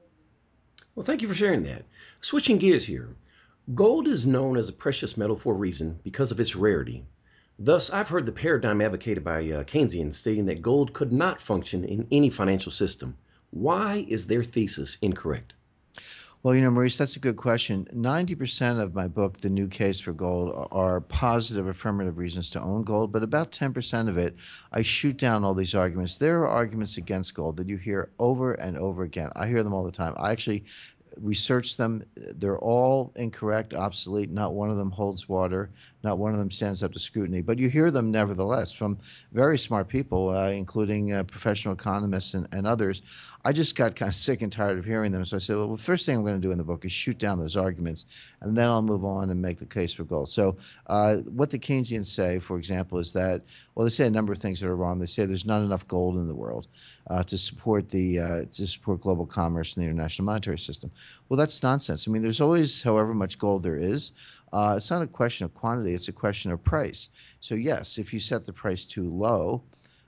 Well, 0.96 1.06
thank 1.06 1.22
you 1.22 1.28
for 1.28 1.36
sharing 1.36 1.64
that. 1.64 1.84
Switching 2.22 2.60
gears 2.60 2.86
here, 2.86 3.16
gold 3.74 4.08
is 4.08 4.28
known 4.28 4.58
as 4.58 4.70
a 4.70 4.74
precious 4.74 5.18
metal 5.18 5.36
for 5.36 5.54
a 5.54 5.58
reason 5.58 6.00
because 6.04 6.32
of 6.32 6.40
its 6.40 6.56
rarity. 6.56 7.04
Thus, 7.60 7.90
I've 7.90 8.10
heard 8.10 8.26
the 8.26 8.32
paradigm 8.32 8.82
advocated 8.82 9.24
by 9.24 9.40
uh, 9.52 9.64
Keynesians 9.64 10.14
stating 10.14 10.46
that 10.46 10.62
gold 10.62 10.94
could 10.94 11.12
not 11.12 11.42
function 11.42 11.84
in 11.84 12.08
any 12.12 12.30
financial 12.30 12.72
system. 12.72 13.18
Why 13.52 14.06
is 14.08 14.28
their 14.28 14.44
thesis 14.44 14.98
incorrect? 15.02 15.54
Well, 16.44 16.56
you 16.56 16.62
know, 16.62 16.72
Maurice, 16.72 16.98
that's 16.98 17.16
a 17.16 17.22
good 17.22 17.38
question. 17.38 17.88
90% 17.96 18.82
of 18.82 18.94
my 18.94 19.08
book, 19.08 19.40
The 19.40 19.50
New 19.50 19.70
Case 19.70 20.02
for 20.02 20.12
Gold, 20.12 20.68
are 20.74 21.00
positive, 21.00 21.68
affirmative 21.68 22.18
reasons 22.18 22.50
to 22.50 22.62
own 22.62 22.84
gold, 22.84 23.14
but 23.14 23.24
about 23.24 23.54
10% 23.54 24.10
of 24.10 24.18
it, 24.18 24.36
I 24.70 24.82
shoot 24.82 25.16
down 25.16 25.46
all 25.46 25.54
these 25.54 25.74
arguments. 25.74 26.18
There 26.18 26.42
are 26.42 26.50
arguments 26.50 26.98
against 26.98 27.34
gold 27.34 27.56
that 27.58 27.70
you 27.70 27.78
hear 27.78 28.12
over 28.20 28.56
and 28.56 28.78
over 28.78 29.04
again. 29.04 29.30
I 29.38 29.48
hear 29.48 29.64
them 29.64 29.74
all 29.74 29.86
the 29.86 29.92
time. 29.94 30.16
I 30.18 30.34
actually 30.34 30.66
research 31.16 31.78
them. 31.78 32.04
They're 32.18 32.60
all 32.60 33.14
incorrect, 33.16 33.74
obsolete. 33.74 34.30
Not 34.30 34.54
one 34.54 34.70
of 34.70 34.76
them 34.76 34.92
holds 34.92 35.30
water. 35.30 35.70
Not 36.04 36.20
one 36.20 36.34
of 36.34 36.40
them 36.40 36.52
stands 36.52 36.84
up 36.84 36.92
to 36.94 37.00
scrutiny. 37.00 37.42
But 37.42 37.60
you 37.60 37.70
hear 37.70 37.90
them 37.90 38.12
nevertheless 38.12 38.74
from 38.74 39.00
very 39.32 39.58
smart 39.58 39.88
people, 39.88 40.30
uh, 40.30 40.50
including 40.50 41.14
uh, 41.14 41.24
professional 41.24 41.74
economists 41.74 42.34
and, 42.34 42.48
and 42.52 42.68
others. 42.68 43.02
I 43.46 43.52
just 43.52 43.76
got 43.76 43.96
kind 43.96 44.10
of 44.10 44.16
sick 44.16 44.42
and 44.42 44.52
tired 44.52 44.78
of 44.80 44.86
hearing 44.86 45.12
them. 45.12 45.26
So 45.26 45.36
I 45.38 45.40
said, 45.40 45.58
well, 45.58 45.76
the 45.76 45.82
first 45.82 46.06
thing 46.06 46.16
I'm 46.16 46.24
going 46.24 46.40
to 46.40 46.48
do 46.48 46.52
in 46.52 46.58
the 46.58 46.64
book 46.64 46.86
is 46.86 46.92
shoot 46.92 47.18
down 47.18 47.40
those 47.40 47.58
arguments, 47.58 48.06
and 48.40 48.56
then 48.58 48.68
I'll 48.68 48.82
move 48.82 49.04
on 49.04 49.30
and 49.30 49.42
make 49.42 49.60
the 49.60 49.66
case 49.66 49.94
for 49.94 50.04
gold. 50.06 50.30
So 50.30 50.58
uh, 50.88 51.18
what 51.18 51.50
the 51.50 51.60
Keynesians 51.60 52.06
say, 52.06 52.40
for 52.40 52.58
example, 52.58 53.00
is 53.00 53.14
that, 53.14 53.42
well, 53.76 53.86
they 53.86 53.90
say 53.90 54.08
a 54.08 54.12
number 54.12 54.32
of 54.32 54.40
things 54.40 54.62
that 54.62 54.68
are 54.68 54.76
wrong. 54.76 55.00
They 55.00 55.08
say 55.08 55.26
there's 55.26 55.46
not 55.46 55.62
enough 55.62 55.88
gold 55.88 56.16
in 56.16 56.28
the 56.28 56.36
world 56.36 56.68
uh, 57.08 57.24
to 57.24 57.38
support 57.38 57.90
the 57.90 58.20
uh, 58.20 58.46
to 58.54 58.68
support 58.68 59.02
global 59.02 59.26
commerce 59.26 59.76
and 59.76 59.84
the 59.84 59.90
international 59.90 60.26
monetary 60.26 60.60
system. 60.60 60.92
Well, 61.28 61.38
that's 61.38 61.62
nonsense. 61.64 62.08
I 62.08 62.12
mean, 62.12 62.22
there's 62.22 62.42
always 62.42 62.82
however 62.82 63.14
much 63.14 63.40
gold 63.40 63.64
there 63.64 63.76
is. 63.76 64.14
Uh, 64.54 64.76
it's 64.78 64.92
not 64.92 65.02
a 65.02 65.08
question 65.08 65.46
of 65.46 65.54
quantity; 65.54 65.94
it's 65.94 66.08
a 66.08 66.14
question 66.14 66.52
of 66.52 66.64
price. 66.64 67.10
So 67.42 67.56
yes, 67.56 67.98
if 67.98 68.14
you 68.14 68.20
set 68.20 68.46
the 68.46 68.54
price 68.54 68.86
too 68.86 69.10
low, 69.10 69.64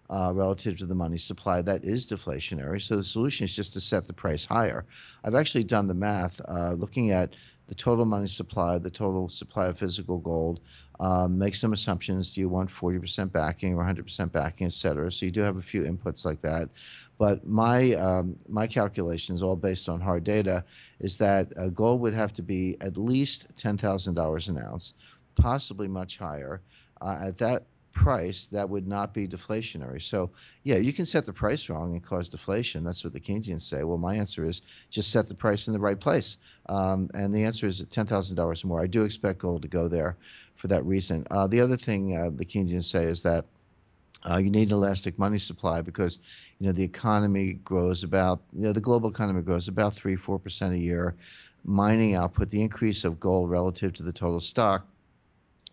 uh, 0.10 0.32
relative 0.34 0.78
to 0.78 0.86
the 0.86 0.96
money 0.96 1.18
supply. 1.18 1.62
That 1.62 1.84
is 1.84 2.10
deflationary. 2.10 2.82
So 2.82 2.96
the 2.98 3.04
solution 3.04 3.46
is 3.46 3.56
just 3.56 3.74
to 3.74 3.82
set 3.82 4.08
the 4.08 4.14
price 4.14 4.46
higher. 4.46 4.86
I've 5.24 5.36
actually 5.36 5.64
done 5.64 5.88
the 5.88 5.94
math 5.94 6.40
uh, 6.48 6.74
looking 6.74 7.12
at 7.12 7.36
the 7.68 7.76
total 7.76 8.06
money 8.06 8.28
supply, 8.28 8.78
the 8.78 8.90
total 8.90 9.30
supply 9.30 9.68
of 9.68 9.78
physical 9.78 10.18
gold, 10.20 10.60
um, 11.00 11.38
make 11.38 11.56
some 11.56 11.74
assumptions. 11.74 12.34
Do 12.34 12.42
you 12.42 12.50
want 12.50 12.70
40% 12.70 13.32
backing 13.32 13.74
or 13.74 13.84
100% 13.84 14.32
backing, 14.32 14.68
et 14.68 14.74
cetera? 14.74 15.12
So 15.12 15.26
you 15.26 15.32
do 15.32 15.42
have 15.42 15.58
a 15.58 15.62
few 15.62 15.82
inputs 15.84 16.26
like 16.26 16.42
that. 16.42 16.70
But 17.18 17.48
my 17.48 17.94
um, 17.94 18.36
my 18.48 18.68
calculations, 18.68 19.42
all 19.42 19.56
based 19.56 19.90
on 19.90 20.02
hard 20.02 20.24
data, 20.24 20.64
is 21.00 21.18
that 21.18 21.58
uh, 21.58 21.68
gold 21.68 22.02
would 22.02 22.14
have 22.14 22.34
to 22.34 22.42
be 22.42 22.78
at 22.82 22.98
least 22.98 23.48
$10,000 23.56 24.48
an 24.50 24.58
ounce, 24.58 24.94
possibly 25.36 25.88
much 25.88 26.18
higher. 26.18 26.62
Uh, 27.02 27.18
at 27.22 27.38
that 27.38 27.64
price 27.96 28.46
that 28.52 28.70
would 28.70 28.88
not 28.88 29.14
be 29.14 29.28
deflationary. 29.28 30.02
So, 30.02 30.30
yeah, 30.64 30.76
you 30.76 30.94
can 30.94 31.08
set 31.08 31.26
the 31.26 31.34
price 31.34 31.70
wrong 31.70 31.94
and 31.94 32.04
cause 32.04 32.30
deflation. 32.30 32.84
That's 32.84 33.04
what 33.04 33.14
the 33.14 33.20
Keynesians 33.20 33.62
say. 33.62 33.84
Well, 33.84 33.98
my 33.98 34.16
answer 34.16 34.44
is 34.44 34.62
just 34.92 35.10
set 35.10 35.28
the 35.30 35.34
price 35.34 35.68
in 35.68 35.74
the 35.74 35.80
right 35.80 36.00
place. 36.00 36.38
Um, 36.68 37.10
and 37.16 37.34
the 37.34 37.46
answer 37.46 37.66
is 37.66 37.82
$10,000 37.82 38.38
or 38.38 38.68
more. 38.68 38.82
I 38.82 38.88
do 38.88 39.04
expect 39.04 39.40
gold 39.40 39.64
to 39.64 39.70
go 39.70 39.88
there 39.88 40.18
for 40.58 40.68
that 40.68 40.86
reason. 40.86 41.26
Uh, 41.32 41.48
the 41.48 41.62
other 41.62 41.78
thing 41.78 42.16
uh, 42.16 42.30
the 42.36 42.46
Keynesians 42.46 42.84
say 42.84 43.06
is 43.06 43.24
that 43.24 43.46
uh, 44.30 44.38
you 44.38 44.52
need 44.52 44.70
an 44.70 44.76
elastic 44.76 45.18
money 45.18 45.38
supply 45.38 45.82
because 45.82 46.20
you 46.60 46.66
know 46.66 46.74
the 46.74 46.84
economy 46.84 47.54
grows 47.54 48.04
about 48.04 48.42
you 48.54 48.64
know 48.64 48.74
the 48.74 48.82
global 48.82 49.10
economy 49.10 49.44
grows 49.44 49.68
about 49.68 49.94
three 49.94 50.16
four 50.16 50.40
percent 50.40 50.74
a 50.74 50.80
year. 50.80 51.16
Mining 51.64 52.16
output, 52.16 52.50
the 52.50 52.62
increase 52.62 53.06
of 53.06 53.20
gold 53.20 53.52
relative 53.52 53.94
to 53.94 54.04
the 54.04 54.12
total 54.12 54.42
stock 54.42 54.88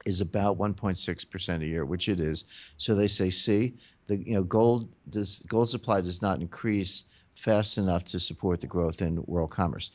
is 0.04 0.21
about 0.21 0.59
1.6% 0.59 1.62
a 1.62 1.66
year, 1.66 1.85
which 1.85 2.09
it 2.09 2.21
is. 2.21 2.44
So 2.76 2.94
they 2.94 3.09
say, 3.09 3.30
see, 3.30 3.75
the 4.06 4.16
you 4.16 4.35
know 4.35 4.42
gold 4.42 4.88
does 5.09 5.42
gold 5.47 5.71
supply 5.71 6.00
does 6.00 6.23
not 6.23 6.40
increase 6.40 7.04
fast 7.35 7.78
enough 7.78 8.04
to 8.04 8.21
support 8.21 8.61
the 8.61 8.66
growth 8.66 9.00
in 9.00 9.23
world 9.26 9.50
commerce. 9.50 9.90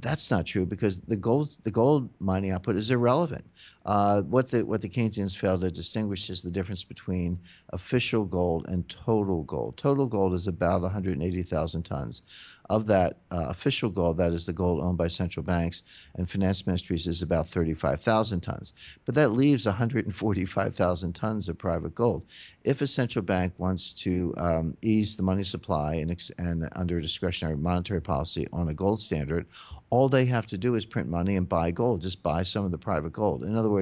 That's 0.00 0.30
not 0.30 0.46
true 0.46 0.64
because 0.66 1.00
the 1.00 1.16
gold 1.16 1.50
the 1.64 1.70
gold 1.70 2.08
mining 2.20 2.52
output 2.52 2.76
is 2.76 2.90
irrelevant. 2.90 3.44
Uh, 3.84 4.22
what 4.22 4.50
the 4.50 4.64
what 4.64 4.82
the 4.82 4.88
Keynesians 4.88 5.36
fail 5.36 5.58
to 5.58 5.70
distinguish 5.70 6.28
is 6.30 6.42
the 6.42 6.50
difference 6.50 6.84
between 6.84 7.38
official 7.70 8.24
gold 8.24 8.66
and 8.68 8.88
total 8.88 9.42
gold. 9.44 9.76
Total 9.76 10.06
gold 10.06 10.34
is 10.34 10.46
about 10.46 10.82
180,000 10.82 11.82
tons 11.82 12.22
of 12.68 12.88
that 12.88 13.16
uh, 13.30 13.46
official 13.48 13.88
gold, 13.88 14.18
that 14.18 14.32
is 14.32 14.44
the 14.44 14.52
gold 14.52 14.80
owned 14.80 14.98
by 14.98 15.08
central 15.08 15.42
banks 15.42 15.82
and 16.14 16.28
finance 16.28 16.66
ministries, 16.66 17.06
is 17.06 17.22
about 17.22 17.48
35,000 17.48 18.40
tons. 18.40 18.74
But 19.06 19.14
that 19.14 19.30
leaves 19.30 19.64
145,000 19.64 21.12
tons 21.14 21.48
of 21.48 21.56
private 21.56 21.94
gold. 21.94 22.26
If 22.64 22.82
a 22.82 22.86
central 22.86 23.24
bank 23.24 23.54
wants 23.56 23.94
to 23.94 24.34
um, 24.36 24.76
ease 24.82 25.16
the 25.16 25.22
money 25.22 25.44
supply 25.44 25.94
and, 25.94 26.10
ex- 26.10 26.30
and 26.36 26.68
under 26.76 27.00
discretionary 27.00 27.56
monetary 27.56 28.02
policy 28.02 28.46
on 28.52 28.68
a 28.68 28.74
gold 28.74 29.00
standard, 29.00 29.46
all 29.88 30.10
they 30.10 30.26
have 30.26 30.46
to 30.48 30.58
do 30.58 30.74
is 30.74 30.84
print 30.84 31.08
money 31.08 31.36
and 31.36 31.48
buy 31.48 31.70
gold, 31.70 32.02
just 32.02 32.22
buy 32.22 32.42
some 32.42 32.66
of 32.66 32.70
the 32.70 32.78
private 32.78 33.12
gold. 33.12 33.44
In 33.44 33.56
other 33.56 33.70
words, 33.70 33.77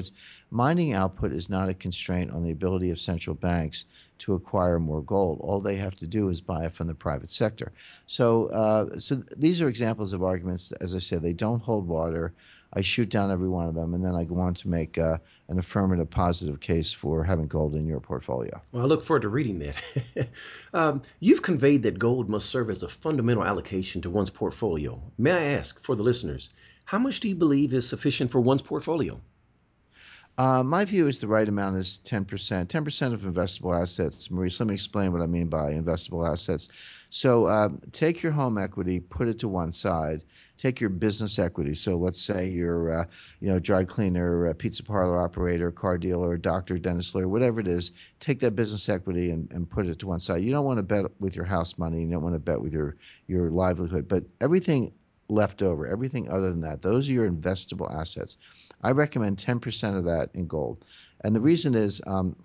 mining 0.51 0.93
output 0.93 1.33
is 1.33 1.51
not 1.51 1.69
a 1.69 1.75
constraint 1.75 2.31
on 2.31 2.45
the 2.45 2.51
ability 2.51 2.91
of 2.91 3.01
central 3.01 3.35
banks 3.35 3.85
to 4.19 4.35
acquire 4.35 4.79
more 4.79 5.03
gold. 5.03 5.41
All 5.41 5.61
they 5.61 5.77
have 5.77 5.97
to 5.97 6.07
do 6.07 6.29
is 6.29 6.41
buy 6.41 6.65
it 6.65 6.75
from 6.75 6.87
the 6.87 6.95
private 6.95 7.31
sector. 7.31 7.73
So, 8.07 8.47
uh, 8.47 8.99
so 8.99 9.17
these 9.37 9.61
are 9.61 9.69
examples 9.69 10.13
of 10.13 10.23
arguments. 10.23 10.73
As 10.73 10.95
I 10.95 10.99
said, 10.99 11.23
they 11.23 11.33
don't 11.33 11.63
hold 11.63 11.87
water. 11.87 12.33
I 12.73 12.81
shoot 12.81 13.09
down 13.09 13.31
every 13.31 13.49
one 13.49 13.67
of 13.67 13.75
them, 13.75 13.95
and 13.95 14.05
then 14.05 14.15
I 14.15 14.25
go 14.25 14.39
on 14.39 14.55
to 14.55 14.69
make 14.69 14.99
uh, 14.99 15.19
an 15.49 15.59
affirmative, 15.59 16.11
positive 16.11 16.61
case 16.61 16.93
for 16.93 17.25
having 17.25 17.47
gold 17.47 17.75
in 17.75 17.87
your 17.87 18.01
portfolio. 18.01 18.61
Well, 18.73 18.83
I 18.83 18.87
look 18.87 19.05
forward 19.05 19.23
to 19.23 19.29
reading 19.29 19.61
that. 19.61 20.29
um, 20.75 21.03
you've 21.21 21.43
conveyed 21.43 21.85
that 21.85 21.99
gold 21.99 22.29
must 22.29 22.51
serve 22.51 22.71
as 22.71 22.83
a 22.83 22.89
fundamental 22.89 23.45
allocation 23.45 24.03
to 24.03 24.11
one's 24.11 24.31
portfolio. 24.31 25.01
May 25.17 25.33
I 25.33 25.45
ask, 25.55 25.81
for 25.81 25.95
the 25.95 26.03
listeners, 26.03 26.51
how 26.85 26.99
much 26.99 27.21
do 27.21 27.29
you 27.29 27.35
believe 27.35 27.73
is 27.73 27.89
sufficient 27.89 28.31
for 28.31 28.41
one's 28.41 28.63
portfolio? 28.63 29.21
Uh, 30.39 30.63
my 30.63 30.85
view 30.85 31.07
is 31.07 31.19
the 31.19 31.27
right 31.27 31.49
amount 31.49 31.77
is 31.77 31.99
10%. 32.05 32.27
10% 32.27 33.15
of 33.15 33.21
investable 33.23 33.81
assets. 33.81 34.31
Maurice, 34.31 34.61
let 34.61 34.67
me 34.67 34.75
explain 34.75 35.13
what 35.13 35.23
I 35.23 35.27
mean 35.27 35.49
by 35.49 35.73
investable 35.73 36.31
assets. 36.31 36.69
So 37.09 37.47
uh, 37.47 37.71
take 37.93 38.23
your 38.23 38.33
home 38.33 38.59
equity, 38.59 39.01
put 39.01 39.29
it 39.29 39.39
to 39.39 39.49
one 39.49 39.73
side. 39.73 40.25
Take 40.59 40.81
your 40.81 40.91
business 40.91 41.39
equity. 41.39 41.73
So 41.73 41.97
let's 41.97 42.21
say 42.21 42.51
you're, 42.51 43.01
uh, 43.01 43.05
you 43.41 43.49
know, 43.49 43.59
dry 43.59 43.85
cleaner, 43.85 44.53
pizza 44.53 44.83
parlor 44.83 45.19
operator, 45.23 45.71
car 45.71 45.97
dealer, 45.97 46.37
doctor, 46.37 46.77
dentist, 46.79 47.15
lawyer, 47.15 47.29
whatever 47.29 47.61
it 47.61 47.69
is. 47.69 47.93
Take 48.21 48.41
that 48.41 48.57
business 48.57 48.89
equity 48.91 49.31
and, 49.31 49.51
and 49.53 49.71
put 49.71 49.87
it 49.87 50.01
to 50.01 50.07
one 50.07 50.21
side. 50.21 50.43
You 50.43 50.51
don't 50.51 50.67
want 50.67 50.79
to 50.79 50.83
bet 50.83 51.07
with 51.19 51.35
your 51.35 51.47
house 51.47 51.79
money. 51.79 52.03
You 52.03 52.11
don't 52.11 52.23
want 52.23 52.35
to 52.35 52.41
bet 52.41 52.61
with 52.61 52.75
your 52.75 52.97
your 53.27 53.51
livelihood. 53.51 54.07
But 54.09 54.25
everything 54.41 54.93
left 55.29 55.63
over, 55.63 55.87
everything 55.87 56.31
other 56.31 56.51
than 56.51 56.61
that, 56.63 56.83
those 56.83 57.09
are 57.09 57.13
your 57.13 57.31
investable 57.31 57.93
assets. 57.93 58.37
I 58.87 58.93
recommend 58.93 59.39
10% 59.39 59.99
of 59.99 60.05
that 60.05 60.31
in 60.35 60.47
gold. 60.47 60.85
And 61.25 61.35
the 61.35 61.41
reason 61.41 61.75
is 61.75 62.01
um, 62.07 62.37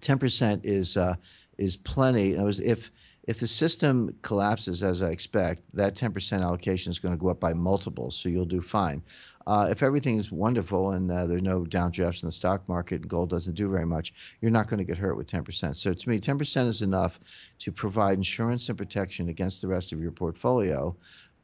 10% 0.00 0.60
is 0.64 0.96
uh, 0.96 1.16
is 1.58 1.76
plenty. 1.76 2.34
In 2.34 2.44
was, 2.44 2.60
if 2.60 2.90
if 3.24 3.40
the 3.40 3.48
system 3.48 4.16
collapses 4.22 4.82
as 4.82 5.02
I 5.02 5.10
expect, 5.10 5.64
that 5.74 5.96
10% 5.96 6.42
allocation 6.42 6.92
is 6.92 6.98
going 6.98 7.12
to 7.12 7.20
go 7.20 7.28
up 7.28 7.40
by 7.40 7.52
multiples, 7.52 8.16
so 8.16 8.28
you'll 8.28 8.44
do 8.46 8.62
fine. 8.62 9.02
Uh, 9.46 9.68
if 9.70 9.82
everything 9.82 10.16
is 10.16 10.32
wonderful 10.32 10.92
and 10.92 11.10
uh, 11.10 11.26
there 11.26 11.38
are 11.38 11.40
no 11.40 11.64
downdrafts 11.64 12.22
in 12.22 12.28
the 12.28 12.32
stock 12.32 12.68
market 12.68 13.02
and 13.02 13.08
gold 13.08 13.30
doesn't 13.30 13.54
do 13.54 13.68
very 13.68 13.84
much, 13.84 14.14
you're 14.40 14.50
not 14.50 14.68
going 14.68 14.78
to 14.78 14.84
get 14.84 14.96
hurt 14.96 15.16
with 15.16 15.30
10%. 15.30 15.76
So 15.76 15.92
to 15.92 16.08
me, 16.08 16.18
10% 16.18 16.66
is 16.66 16.82
enough 16.82 17.18
to 17.60 17.70
provide 17.70 18.16
insurance 18.16 18.68
and 18.68 18.78
protection 18.78 19.28
against 19.28 19.60
the 19.60 19.68
rest 19.68 19.92
of 19.92 20.00
your 20.00 20.12
portfolio 20.12 20.96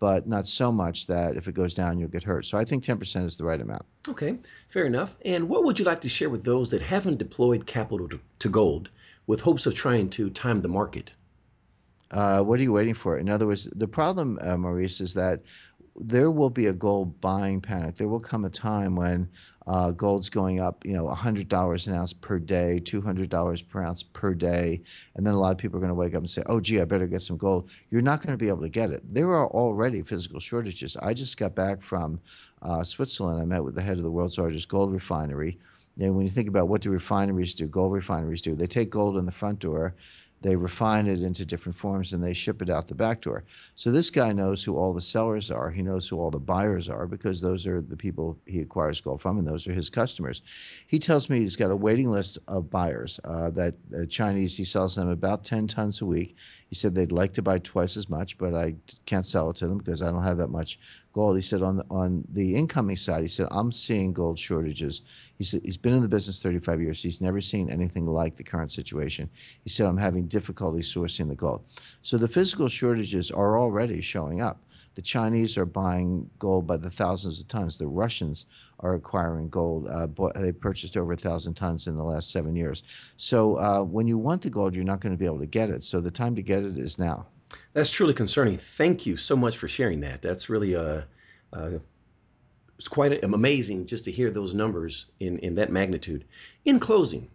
but 0.03 0.27
not 0.27 0.49
so 0.49 0.73
much 0.73 1.07
that 1.07 1.37
if 1.37 1.47
it 1.47 1.55
goes 1.55 1.75
down, 1.75 1.97
you'll 1.97 2.09
get 2.09 2.25
hurt. 2.25 2.45
So 2.45 2.59
I 2.59 2.65
think 2.65 2.83
10% 2.83 3.25
is 3.25 3.37
the 3.37 3.45
right 3.45 3.61
amount. 3.61 3.85
Okay, 4.09 4.37
fair 4.69 4.85
enough. 4.85 5.15
And 5.25 5.49
what 5.49 5.63
would 5.63 5.79
you 5.79 5.85
like 5.85 6.01
to 6.01 6.09
share 6.09 6.29
with 6.29 6.43
those 6.43 6.73
that 6.73 6.83
haven't 6.83 7.19
deployed 7.19 7.67
capital 7.67 8.09
to, 8.09 8.19
to 8.41 8.49
gold 8.49 8.91
with 9.29 9.41
hopes 9.41 9.65
of 9.65 9.77
trying 9.77 10.11
to 10.11 10.29
time 10.31 10.59
the 10.59 10.69
market? 10.69 11.15
Uh, 12.11 12.43
what 12.43 12.59
are 12.59 12.65
you 12.65 12.73
waiting 12.73 12.95
for? 12.95 13.17
In 13.17 13.31
other 13.31 13.47
words, 13.47 13.69
the 13.77 13.87
problem, 13.87 14.41
uh, 14.43 14.57
Maurice, 14.57 15.01
is 15.01 15.15
that 15.15 15.43
there 15.97 16.31
will 16.31 16.51
be 16.51 16.67
a 16.67 16.73
gold 16.73 17.21
buying 17.21 17.61
panic. 17.61 17.97
There 17.97 18.09
will 18.09 18.21
come 18.21 18.45
a 18.45 18.51
time 18.51 18.97
when 18.97 19.29
uh, 19.67 19.91
gold's 19.91 20.31
going 20.31 20.61
up, 20.61 20.85
you 20.85 20.95
know, 20.95 21.07
$100 21.07 21.87
an 21.87 21.95
ounce 21.95 22.13
per 22.13 22.39
day, 22.39 22.81
$200 22.83 23.69
per 23.69 23.83
ounce 23.83 24.03
per 24.03 24.35
day, 24.35 24.83
and 25.15 25.27
then 25.27 25.35
a 25.35 25.39
lot 25.39 25.53
of 25.53 25.59
people 25.59 25.77
are 25.77 25.81
going 25.81 25.91
to 25.91 25.95
wake 25.95 26.15
up 26.15 26.21
and 26.21 26.31
say, 26.31 26.43
"Oh, 26.47 26.61
gee, 26.61 26.81
I 26.81 26.85
better 26.85 27.07
get 27.07 27.23
some 27.23 27.37
gold." 27.37 27.71
You're 27.91 28.01
not 28.01 28.21
going 28.21 28.33
to 28.33 28.43
be 28.43 28.49
able 28.49 28.63
to 28.63 28.69
get 28.69 28.91
it. 28.91 29.03
There 29.13 29.31
are 29.31 29.47
already 29.47 30.03
physical 30.03 30.41
shortages. 30.41 30.97
I 30.97 31.15
just 31.15 31.37
got 31.37 31.55
back 31.55 31.83
from 31.83 32.21
uh, 32.63 32.83
Switzerland. 32.85 33.41
I 33.41 33.45
met 33.45 33.63
with 33.63 33.75
the 33.75 33.83
head 33.83 33.99
of 33.99 34.03
the 34.03 34.11
world's 34.11 34.39
largest 34.39 34.69
gold 34.69 34.93
refinery. 34.93 35.59
And 36.01 36.17
when 36.17 36.25
you 36.25 36.33
think 36.33 36.49
about 36.49 36.69
what 36.69 36.81
do 36.81 36.91
refineries 36.91 37.55
do, 37.55 37.67
gold 37.67 37.93
refineries 37.93 38.41
do, 38.41 38.55
they 38.55 38.67
take 38.67 38.89
gold 38.89 39.19
in 39.19 39.27
the 39.27 39.33
front 39.33 39.59
door 39.59 39.95
they 40.43 40.57
refine 40.57 41.07
it 41.07 41.23
into 41.23 41.47
different 41.47 41.77
forms 41.77 42.13
and 42.13 42.23
they 42.23 42.35
ship 42.35 42.63
it 42.63 42.69
out 42.69 42.89
the 42.89 42.95
back 42.95 43.23
door. 43.23 43.45
So 43.77 43.91
this 43.91 44.11
guy 44.11 44.33
knows 44.33 44.63
who 44.63 44.77
all 44.77 44.93
the 44.93 45.01
sellers 45.01 45.51
are. 45.51 45.71
He 45.71 45.83
knows 45.83 46.09
who 46.09 46.19
all 46.19 46.31
the 46.31 46.39
buyers 46.39 46.89
are 46.89 47.07
because 47.07 47.41
those 47.41 47.67
are 47.67 47.81
the 47.81 47.97
people 47.97 48.39
he 48.47 48.61
acquires 48.61 49.01
gold 49.01 49.23
from 49.23 49.39
and 49.39 49.47
those 49.47 49.67
are 49.67 49.73
his 49.73 49.91
customers. 49.91 50.43
He 50.87 50.99
tells 50.99 51.29
me 51.31 51.39
he's 51.39 51.57
got 51.57 51.71
a 51.71 51.77
waiting 51.77 52.11
list 52.11 52.39
of 52.49 52.71
buyers 52.71 53.21
uh, 53.25 53.51
that 53.51 53.75
uh, 53.97 54.07
Chinese, 54.07 54.57
he 54.57 54.65
sells 54.65 54.95
them 54.95 55.09
about 55.09 55.45
10 55.45 55.69
tons 55.69 56.01
a 56.01 56.07
week. 56.07 56.37
He 56.73 56.77
said 56.77 56.95
they'd 56.95 57.13
like 57.13 57.35
to 57.35 57.43
buy 57.43 57.59
twice 57.59 57.99
as 57.99 58.09
much, 58.09 58.39
but 58.39 58.55
I 58.55 58.77
can't 59.05 59.27
sell 59.27 59.51
it 59.51 59.57
to 59.57 59.67
them 59.67 59.77
because 59.77 60.01
I 60.01 60.11
don't 60.11 60.25
have 60.25 60.39
that 60.39 60.49
much 60.49 60.81
gold. 61.13 61.37
He 61.37 61.43
said 61.43 61.61
on 61.61 61.77
the, 61.77 61.85
on 61.91 62.25
the 62.33 62.57
incoming 62.57 62.97
side, 62.97 63.21
he 63.21 63.29
said 63.29 63.49
I'm 63.51 63.71
seeing 63.73 64.15
gold 64.15 64.39
shortages. 64.39 65.03
He 65.37 65.45
said 65.45 65.61
he's 65.67 65.77
been 65.77 65.93
in 65.93 66.01
the 66.01 66.09
business 66.09 66.41
35 66.41 66.81
years. 66.81 67.03
He's 67.03 67.21
never 67.21 67.43
seen 67.43 67.69
anything 67.69 68.07
like 68.07 68.37
the 68.37 68.43
current 68.43 68.73
situation. 68.73 69.29
He 69.65 69.69
said 69.69 69.87
I'm 69.87 69.99
having 69.99 70.29
difficulty 70.29 70.81
sourcing 70.81 71.29
the 71.29 71.35
gold. 71.35 71.63
So 72.01 72.17
the 72.17 72.27
physical 72.27 72.71
shortages 72.71 73.31
are 73.31 73.59
already 73.59 74.01
showing 74.01 74.41
up. 74.41 74.59
The 74.95 75.03
Chinese 75.03 75.57
are 75.57 75.65
buying 75.65 76.29
gold 76.39 76.67
by 76.67 76.77
the 76.77 76.91
thousands 76.91 77.41
of 77.41 77.49
tons. 77.49 77.79
The 77.79 77.87
Russians 77.87 78.47
are 78.81 78.95
acquiring 78.95 79.49
gold. 79.49 79.89
Uh, 79.89 80.07
they 80.35 80.53
purchased 80.53 80.97
over 80.97 81.13
a 81.13 81.17
thousand 81.17 81.55
tons 81.55 81.87
in 81.87 81.97
the 81.97 82.05
last 82.05 82.31
seven 82.31 82.57
years. 82.57 82.83
So 83.17 83.57
uh, 83.59 83.83
when 83.83 84.07
you 84.07 84.19
want 84.19 84.43
the 84.43 84.51
gold, 84.51 84.75
you're 84.75 84.85
not 84.85 85.01
going 85.01 85.13
to 85.13 85.19
be 85.19 85.25
able 85.25 85.39
to 85.39 85.47
get 85.47 85.71
it. 85.71 85.83
So 85.83 86.01
the 86.01 86.11
time 86.11 86.35
to 86.37 86.43
get 86.43 86.63
it 86.63 86.77
is 86.77 86.99
now. 86.99 87.27
That's 87.73 87.91
truly 87.91 88.15
concerning. 88.15 88.59
Thank 88.59 89.07
you 89.07 89.17
so 89.17 89.37
much 89.37 89.57
for 89.59 89.69
sharing 89.69 90.01
that. 90.01 90.23
That's 90.23 90.49
really 90.49 90.75
uh, 90.75 91.03
uh 91.53 91.71
it's 92.79 92.89
quite 92.89 93.23
amazing 93.23 93.87
just 93.87 94.05
to 94.07 94.11
hear 94.11 94.33
those 94.33 94.55
numbers 94.55 95.07
in, 95.21 95.39
in 95.39 95.55
that 95.55 95.71
magnitude. 95.71 96.25
In 96.65 96.81
closing, 96.81 97.29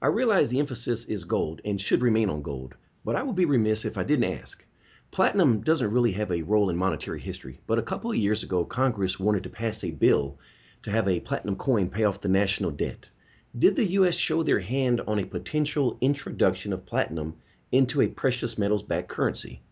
I 0.00 0.06
realize 0.06 0.48
the 0.48 0.60
emphasis 0.60 1.04
is 1.04 1.24
gold 1.24 1.60
and 1.62 1.78
should 1.78 2.00
remain 2.00 2.30
on 2.30 2.40
gold, 2.40 2.74
but 3.04 3.14
I 3.14 3.22
would 3.22 3.36
be 3.36 3.44
remiss 3.44 3.84
if 3.84 3.98
I 3.98 4.02
didn't 4.02 4.32
ask 4.40 4.64
Platinum 5.14 5.60
doesn't 5.60 5.92
really 5.92 6.10
have 6.10 6.32
a 6.32 6.42
role 6.42 6.70
in 6.70 6.76
monetary 6.76 7.20
history, 7.20 7.60
but 7.68 7.78
a 7.78 7.82
couple 7.82 8.10
of 8.10 8.16
years 8.16 8.42
ago, 8.42 8.64
Congress 8.64 9.16
wanted 9.16 9.44
to 9.44 9.48
pass 9.48 9.84
a 9.84 9.92
bill 9.92 10.40
to 10.82 10.90
have 10.90 11.06
a 11.06 11.20
platinum 11.20 11.54
coin 11.54 11.88
pay 11.88 12.02
off 12.02 12.20
the 12.20 12.28
national 12.28 12.72
debt. 12.72 13.10
Did 13.56 13.76
the 13.76 13.86
U.S. 13.92 14.16
show 14.16 14.42
their 14.42 14.58
hand 14.58 15.00
on 15.06 15.20
a 15.20 15.24
potential 15.24 15.98
introduction 16.00 16.72
of 16.72 16.84
platinum 16.84 17.36
into 17.70 18.02
a 18.02 18.08
precious 18.08 18.58
metals 18.58 18.82
backed 18.82 19.06
currency? 19.06 19.62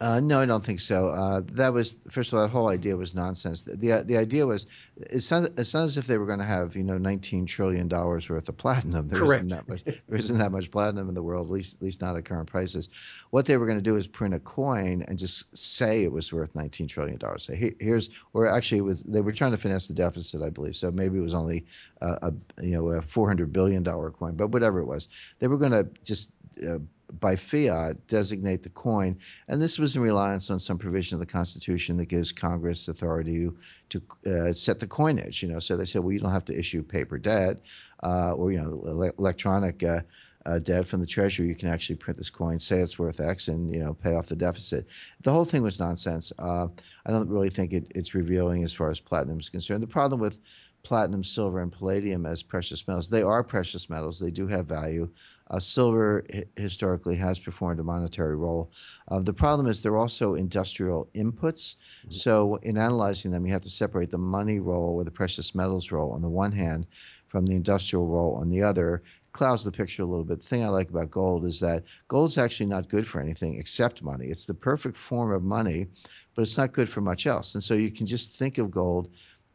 Uh, 0.00 0.18
no, 0.18 0.40
I 0.40 0.46
don't 0.46 0.64
think 0.64 0.80
so. 0.80 1.08
Uh, 1.08 1.42
that 1.52 1.74
was 1.74 1.94
first 2.10 2.32
of 2.32 2.38
all, 2.38 2.44
that 2.44 2.50
whole 2.50 2.68
idea 2.68 2.96
was 2.96 3.14
nonsense. 3.14 3.62
The 3.62 3.76
the, 3.76 4.02
the 4.02 4.16
idea 4.16 4.46
was 4.46 4.64
it's 4.96 5.30
not, 5.30 5.50
as 5.58 5.98
if 5.98 6.06
they 6.06 6.16
were 6.16 6.24
going 6.24 6.38
to 6.38 6.46
have 6.46 6.74
you 6.74 6.84
know 6.84 6.96
19 6.96 7.44
trillion 7.44 7.86
dollars 7.86 8.26
worth 8.30 8.48
of 8.48 8.56
platinum. 8.56 9.08
There 9.08 9.18
Correct. 9.18 9.44
Isn't 9.44 9.48
that 9.48 9.68
much, 9.68 9.84
there 9.84 10.18
isn't 10.18 10.38
that 10.38 10.52
much 10.52 10.70
platinum 10.70 11.10
in 11.10 11.14
the 11.14 11.22
world, 11.22 11.48
at 11.48 11.52
least 11.52 11.76
at 11.76 11.82
least 11.82 12.00
not 12.00 12.16
at 12.16 12.24
current 12.24 12.48
prices. 12.48 12.88
What 13.28 13.44
they 13.44 13.58
were 13.58 13.66
going 13.66 13.76
to 13.76 13.82
do 13.82 13.96
is 13.96 14.06
print 14.06 14.32
a 14.32 14.40
coin 14.40 15.04
and 15.06 15.18
just 15.18 15.54
say 15.56 16.02
it 16.02 16.12
was 16.12 16.32
worth 16.32 16.54
19 16.54 16.88
trillion 16.88 17.18
dollars. 17.18 17.44
Say 17.44 17.74
here's 17.78 18.08
or 18.32 18.46
actually 18.46 18.78
it 18.78 18.84
was 18.84 19.02
they 19.02 19.20
were 19.20 19.32
trying 19.32 19.52
to 19.52 19.58
finance 19.58 19.86
the 19.86 19.94
deficit, 19.94 20.40
I 20.40 20.48
believe. 20.48 20.76
So 20.76 20.90
maybe 20.90 21.18
it 21.18 21.22
was 21.22 21.34
only 21.34 21.66
a, 22.00 22.32
a 22.56 22.62
you 22.64 22.72
know 22.72 22.88
a 22.88 23.02
400 23.02 23.52
billion 23.52 23.82
dollar 23.82 24.10
coin, 24.10 24.34
but 24.34 24.48
whatever 24.48 24.80
it 24.80 24.86
was, 24.86 25.08
they 25.40 25.46
were 25.46 25.58
going 25.58 25.72
to 25.72 25.88
just 26.02 26.32
uh, 26.66 26.78
by 27.18 27.36
fiat 27.36 28.06
designate 28.06 28.62
the 28.62 28.68
coin, 28.68 29.18
and 29.48 29.60
this 29.60 29.78
was 29.78 29.96
in 29.96 30.02
reliance 30.02 30.50
on 30.50 30.60
some 30.60 30.78
provision 30.78 31.16
of 31.16 31.20
the 31.20 31.32
Constitution 31.32 31.96
that 31.96 32.06
gives 32.06 32.32
Congress 32.32 32.88
authority 32.88 33.48
to, 33.90 34.02
uh, 34.26 34.52
set 34.52 34.80
the 34.80 34.86
coinage. 34.86 35.42
You 35.42 35.48
know, 35.48 35.58
so 35.58 35.76
they 35.76 35.84
said, 35.84 36.02
well, 36.02 36.12
you 36.12 36.20
don't 36.20 36.32
have 36.32 36.44
to 36.46 36.58
issue 36.58 36.82
paper 36.82 37.18
debt 37.18 37.60
uh, 38.02 38.32
or 38.32 38.52
you 38.52 38.60
know 38.60 38.82
ele- 38.86 39.12
electronic. 39.18 39.82
Uh, 39.82 40.00
uh, 40.46 40.58
debt 40.58 40.86
from 40.86 41.00
the 41.00 41.06
treasury, 41.06 41.48
you 41.48 41.54
can 41.54 41.68
actually 41.68 41.96
print 41.96 42.16
this 42.16 42.30
coin, 42.30 42.58
say 42.58 42.78
it's 42.80 42.98
worth 42.98 43.20
X, 43.20 43.48
and 43.48 43.70
you 43.70 43.78
know 43.78 43.92
pay 43.92 44.14
off 44.14 44.26
the 44.26 44.36
deficit. 44.36 44.86
The 45.20 45.32
whole 45.32 45.44
thing 45.44 45.62
was 45.62 45.78
nonsense. 45.78 46.32
Uh, 46.38 46.68
I 47.04 47.10
don't 47.10 47.28
really 47.28 47.50
think 47.50 47.74
it, 47.74 47.92
it's 47.94 48.14
revealing 48.14 48.64
as 48.64 48.72
far 48.72 48.90
as 48.90 49.00
platinum 49.00 49.38
is 49.38 49.50
concerned. 49.50 49.82
The 49.82 49.86
problem 49.86 50.18
with 50.18 50.38
platinum, 50.82 51.24
silver, 51.24 51.60
and 51.60 51.72
palladium 51.72 52.26
as 52.26 52.42
precious 52.42 52.86
metals. 52.88 53.08
They 53.08 53.22
are 53.22 53.44
precious 53.44 53.90
metals. 53.90 54.18
They 54.18 54.30
do 54.30 54.46
have 54.46 54.66
value. 54.66 55.10
Uh, 55.50 55.58
silver 55.58 56.24
h- 56.30 56.44
historically 56.56 57.16
has 57.16 57.38
performed 57.38 57.80
a 57.80 57.82
monetary 57.82 58.36
role. 58.36 58.70
Uh, 59.08 59.18
the 59.18 59.32
problem 59.32 59.66
is 59.66 59.82
they're 59.82 59.96
also 59.96 60.34
industrial 60.34 61.08
inputs. 61.14 61.74
Mm-hmm. 61.74 62.12
So 62.12 62.54
in 62.62 62.78
analyzing 62.78 63.32
them, 63.32 63.44
you 63.44 63.52
have 63.52 63.62
to 63.62 63.70
separate 63.70 64.10
the 64.10 64.18
money 64.18 64.60
role 64.60 64.94
or 64.94 65.04
the 65.04 65.10
precious 65.10 65.52
metals 65.54 65.90
role 65.90 66.12
on 66.12 66.22
the 66.22 66.28
one 66.28 66.52
hand 66.52 66.86
from 67.26 67.46
the 67.46 67.56
industrial 67.56 68.06
role 68.06 68.36
on 68.40 68.48
the 68.48 68.62
other. 68.62 69.02
Clouds 69.32 69.64
the 69.64 69.72
picture 69.72 70.02
a 70.02 70.06
little 70.06 70.24
bit. 70.24 70.40
The 70.40 70.46
thing 70.46 70.64
I 70.64 70.68
like 70.68 70.90
about 70.90 71.10
gold 71.10 71.44
is 71.44 71.60
that 71.60 71.84
gold's 72.06 72.38
actually 72.38 72.66
not 72.66 72.88
good 72.88 73.06
for 73.06 73.20
anything 73.20 73.58
except 73.58 74.02
money. 74.02 74.26
It's 74.26 74.46
the 74.46 74.54
perfect 74.54 74.96
form 74.96 75.32
of 75.32 75.42
money, 75.42 75.88
but 76.34 76.42
it's 76.42 76.58
not 76.58 76.72
good 76.72 76.88
for 76.88 77.00
much 77.00 77.26
else. 77.26 77.54
And 77.54 77.62
so 77.62 77.74
you 77.74 77.90
can 77.90 78.06
just 78.06 78.36
think 78.36 78.58
of 78.58 78.70
gold 78.70 79.08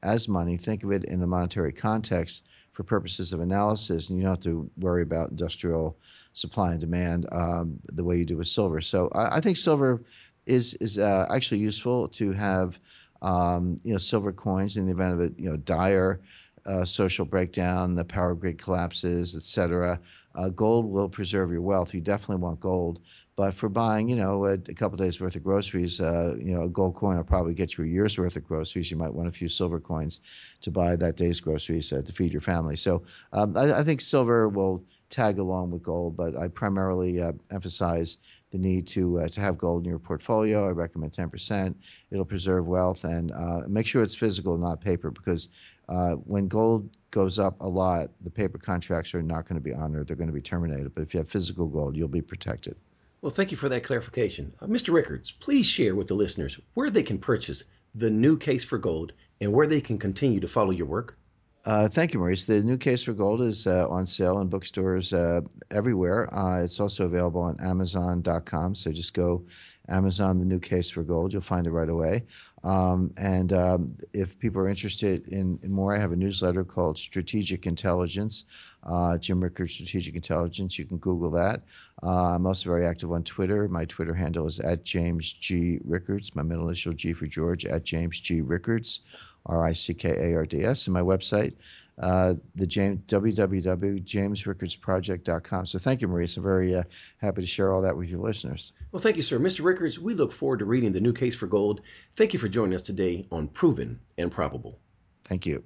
as 0.03 0.27
money, 0.27 0.57
think 0.57 0.83
of 0.83 0.91
it 0.91 1.05
in 1.05 1.21
a 1.23 1.27
monetary 1.27 1.73
context 1.73 2.43
for 2.75 2.83
purposes 2.83 3.33
of 3.33 3.39
analysis, 3.39 4.09
and 4.09 4.19
you 4.19 4.25
don't 4.25 4.33
have 4.33 4.43
to 4.43 4.69
worry 4.77 5.01
about 5.01 5.31
industrial 5.31 5.97
supply 6.33 6.71
and 6.71 6.79
demand 6.79 7.25
um, 7.31 7.79
the 7.93 8.03
way 8.03 8.17
you 8.17 8.25
do 8.25 8.37
with 8.37 8.49
silver. 8.49 8.81
So 8.81 9.09
I, 9.13 9.37
I 9.37 9.41
think 9.41 9.57
silver 9.57 10.03
is 10.45 10.73
is 10.75 10.99
uh, 10.99 11.25
actually 11.31 11.59
useful 11.59 12.09
to 12.09 12.33
have 12.33 12.77
um, 13.21 13.79
you 13.83 13.93
know 13.93 13.97
silver 13.97 14.33
coins 14.33 14.75
in 14.75 14.85
the 14.85 14.91
event 14.91 15.13
of 15.13 15.19
a 15.21 15.31
you 15.37 15.49
know 15.49 15.55
dire 15.57 16.19
uh, 16.65 16.85
social 16.85 17.25
breakdown, 17.25 17.95
the 17.95 18.05
power 18.05 18.33
grid 18.33 18.57
collapses, 18.57 19.35
etc. 19.35 19.99
Uh, 20.33 20.49
gold 20.49 20.85
will 20.85 21.09
preserve 21.09 21.51
your 21.51 21.61
wealth. 21.61 21.93
You 21.93 22.01
definitely 22.01 22.37
want 22.37 22.59
gold. 22.59 22.99
But 23.35 23.53
for 23.53 23.67
buying, 23.67 24.07
you 24.09 24.15
know, 24.15 24.45
a, 24.45 24.53
a 24.53 24.73
couple 24.73 24.97
days 24.97 25.19
worth 25.19 25.35
of 25.35 25.43
groceries, 25.43 25.99
uh, 25.99 26.35
you 26.39 26.55
know, 26.55 26.63
a 26.63 26.69
gold 26.69 26.95
coin 26.95 27.17
will 27.17 27.23
probably 27.23 27.53
get 27.53 27.77
you 27.77 27.83
a 27.83 27.87
year's 27.87 28.17
worth 28.17 28.35
of 28.35 28.47
groceries. 28.47 28.89
You 28.89 28.97
might 28.97 29.13
want 29.13 29.27
a 29.27 29.31
few 29.31 29.49
silver 29.49 29.79
coins 29.79 30.21
to 30.61 30.71
buy 30.71 30.95
that 30.95 31.17
day's 31.17 31.41
groceries 31.41 31.91
uh, 31.91 32.01
to 32.01 32.13
feed 32.13 32.31
your 32.31 32.41
family. 32.41 32.77
So 32.77 33.03
um, 33.33 33.57
I, 33.57 33.79
I, 33.79 33.83
think 33.83 33.99
silver 33.99 34.47
will 34.47 34.85
tag 35.09 35.37
along 35.37 35.71
with 35.71 35.83
gold, 35.83 36.15
but 36.15 36.37
I 36.37 36.47
primarily 36.47 37.21
uh, 37.21 37.33
emphasize 37.51 38.17
the 38.51 38.57
need 38.57 38.87
to 38.87 39.19
uh, 39.19 39.27
to 39.27 39.41
have 39.41 39.57
gold 39.57 39.83
in 39.83 39.89
your 39.89 39.99
portfolio. 39.99 40.67
I 40.67 40.71
recommend 40.71 41.11
10%. 41.11 41.75
It'll 42.11 42.25
preserve 42.25 42.67
wealth 42.67 43.03
and 43.03 43.31
uh, 43.31 43.61
make 43.67 43.87
sure 43.87 44.03
it's 44.03 44.15
physical, 44.15 44.57
not 44.57 44.81
paper, 44.81 45.11
because 45.11 45.49
uh, 45.89 46.13
when 46.13 46.47
gold 46.47 46.89
goes 47.11 47.39
up 47.39 47.59
a 47.61 47.67
lot, 47.67 48.09
the 48.21 48.29
paper 48.29 48.57
contracts 48.57 49.13
are 49.13 49.23
not 49.23 49.47
going 49.47 49.59
to 49.59 49.63
be 49.63 49.73
honored. 49.73 50.07
They're 50.07 50.15
going 50.15 50.27
to 50.27 50.33
be 50.33 50.41
terminated. 50.41 50.93
But 50.93 51.01
if 51.03 51.13
you 51.13 51.19
have 51.19 51.29
physical 51.29 51.67
gold, 51.67 51.95
you'll 51.95 52.07
be 52.07 52.21
protected. 52.21 52.75
Well, 53.21 53.31
thank 53.31 53.51
you 53.51 53.57
for 53.57 53.69
that 53.69 53.83
clarification. 53.83 54.53
Uh, 54.61 54.67
Mr. 54.67 54.93
Rickards, 54.93 55.31
please 55.31 55.65
share 55.65 55.95
with 55.95 56.07
the 56.07 56.13
listeners 56.13 56.59
where 56.75 56.89
they 56.89 57.03
can 57.03 57.17
purchase 57.17 57.63
the 57.95 58.09
new 58.09 58.37
case 58.37 58.63
for 58.63 58.77
gold 58.77 59.13
and 59.41 59.51
where 59.51 59.67
they 59.67 59.81
can 59.81 59.97
continue 59.97 60.39
to 60.39 60.47
follow 60.47 60.71
your 60.71 60.85
work. 60.85 61.17
Uh, 61.65 61.87
thank 61.87 62.13
you, 62.13 62.19
Maurice. 62.19 62.45
The 62.45 62.61
new 62.61 62.77
case 62.77 63.01
for 63.01 63.13
gold 63.13 63.41
is 63.41 63.65
uh, 63.65 63.89
on 63.89 64.05
sale 64.05 64.39
in 64.39 64.49
bookstores 64.49 65.13
uh, 65.13 65.41
everywhere. 65.71 66.31
Uh, 66.31 66.61
it's 66.61 66.79
also 66.79 67.05
available 67.05 67.41
on 67.41 67.57
Amazon.com. 67.59 68.75
So 68.75 68.91
just 68.91 69.15
go 69.15 69.45
Amazon, 69.89 70.37
the 70.37 70.45
new 70.45 70.59
case 70.59 70.91
for 70.91 71.01
gold. 71.01 71.33
You'll 71.33 71.41
find 71.41 71.65
it 71.65 71.71
right 71.71 71.89
away. 71.89 72.25
Um, 72.63 73.11
and 73.17 73.51
um, 73.51 73.97
if 74.13 74.37
people 74.37 74.61
are 74.61 74.69
interested 74.69 75.27
in, 75.27 75.59
in, 75.63 75.71
more, 75.71 75.95
I 75.95 75.97
have 75.97 76.11
a 76.11 76.15
newsletter 76.15 76.63
called 76.63 76.99
Strategic 76.99 77.65
Intelligence, 77.65 78.45
uh, 78.83 79.17
Jim 79.17 79.41
Rickards 79.41 79.73
Strategic 79.73 80.13
Intelligence. 80.13 80.77
You 80.77 80.85
can 80.85 80.97
Google 80.97 81.31
that. 81.31 81.63
Uh, 82.03 82.35
I'm 82.35 82.45
also 82.45 82.69
very 82.69 82.85
active 82.85 83.11
on 83.11 83.23
Twitter. 83.23 83.67
My 83.67 83.85
Twitter 83.85 84.13
handle 84.13 84.45
is 84.45 84.59
at 84.59 84.83
James 84.83 85.33
G. 85.33 85.79
Rickards, 85.83 86.35
my 86.35 86.43
middle 86.43 86.67
initial 86.67 86.93
G 86.93 87.13
for 87.13 87.25
George, 87.25 87.65
at 87.65 87.83
James 87.83 88.19
G. 88.19 88.41
Rickards. 88.41 89.01
R 89.45 89.65
I 89.65 89.73
C 89.73 89.93
K 89.93 90.09
A 90.09 90.35
R 90.35 90.45
D 90.45 90.63
S, 90.63 90.87
and 90.87 90.93
my 90.93 91.01
website, 91.01 91.55
uh, 91.99 92.35
the 92.55 92.67
James, 92.67 92.99
www.jamesrickardsproject.com. 93.07 95.65
So 95.65 95.79
thank 95.79 96.01
you, 96.01 96.07
Maurice. 96.07 96.37
I'm 96.37 96.43
very 96.43 96.75
uh, 96.75 96.83
happy 97.17 97.41
to 97.41 97.47
share 97.47 97.71
all 97.71 97.81
that 97.83 97.95
with 97.95 98.09
your 98.09 98.19
listeners. 98.19 98.73
Well, 98.91 99.01
thank 99.01 99.15
you, 99.15 99.21
sir. 99.21 99.39
Mr. 99.39 99.63
Rickards, 99.63 99.99
we 99.99 100.13
look 100.13 100.31
forward 100.31 100.59
to 100.59 100.65
reading 100.65 100.91
the 100.91 100.99
new 100.99 101.13
case 101.13 101.35
for 101.35 101.47
gold. 101.47 101.81
Thank 102.15 102.33
you 102.33 102.39
for 102.39 102.49
joining 102.49 102.75
us 102.75 102.81
today 102.81 103.27
on 103.31 103.47
Proven 103.47 103.99
and 104.17 104.31
Probable. 104.31 104.79
Thank 105.23 105.45
you. 105.45 105.63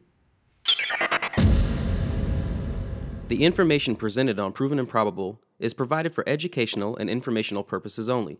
The 3.27 3.43
information 3.43 3.95
presented 3.95 4.39
on 4.39 4.53
Proven 4.53 4.79
and 4.79 4.89
Probable 4.89 5.39
is 5.59 5.75
provided 5.75 6.15
for 6.15 6.27
educational 6.27 6.97
and 6.97 7.07
informational 7.09 7.63
purposes 7.63 8.09
only, 8.09 8.39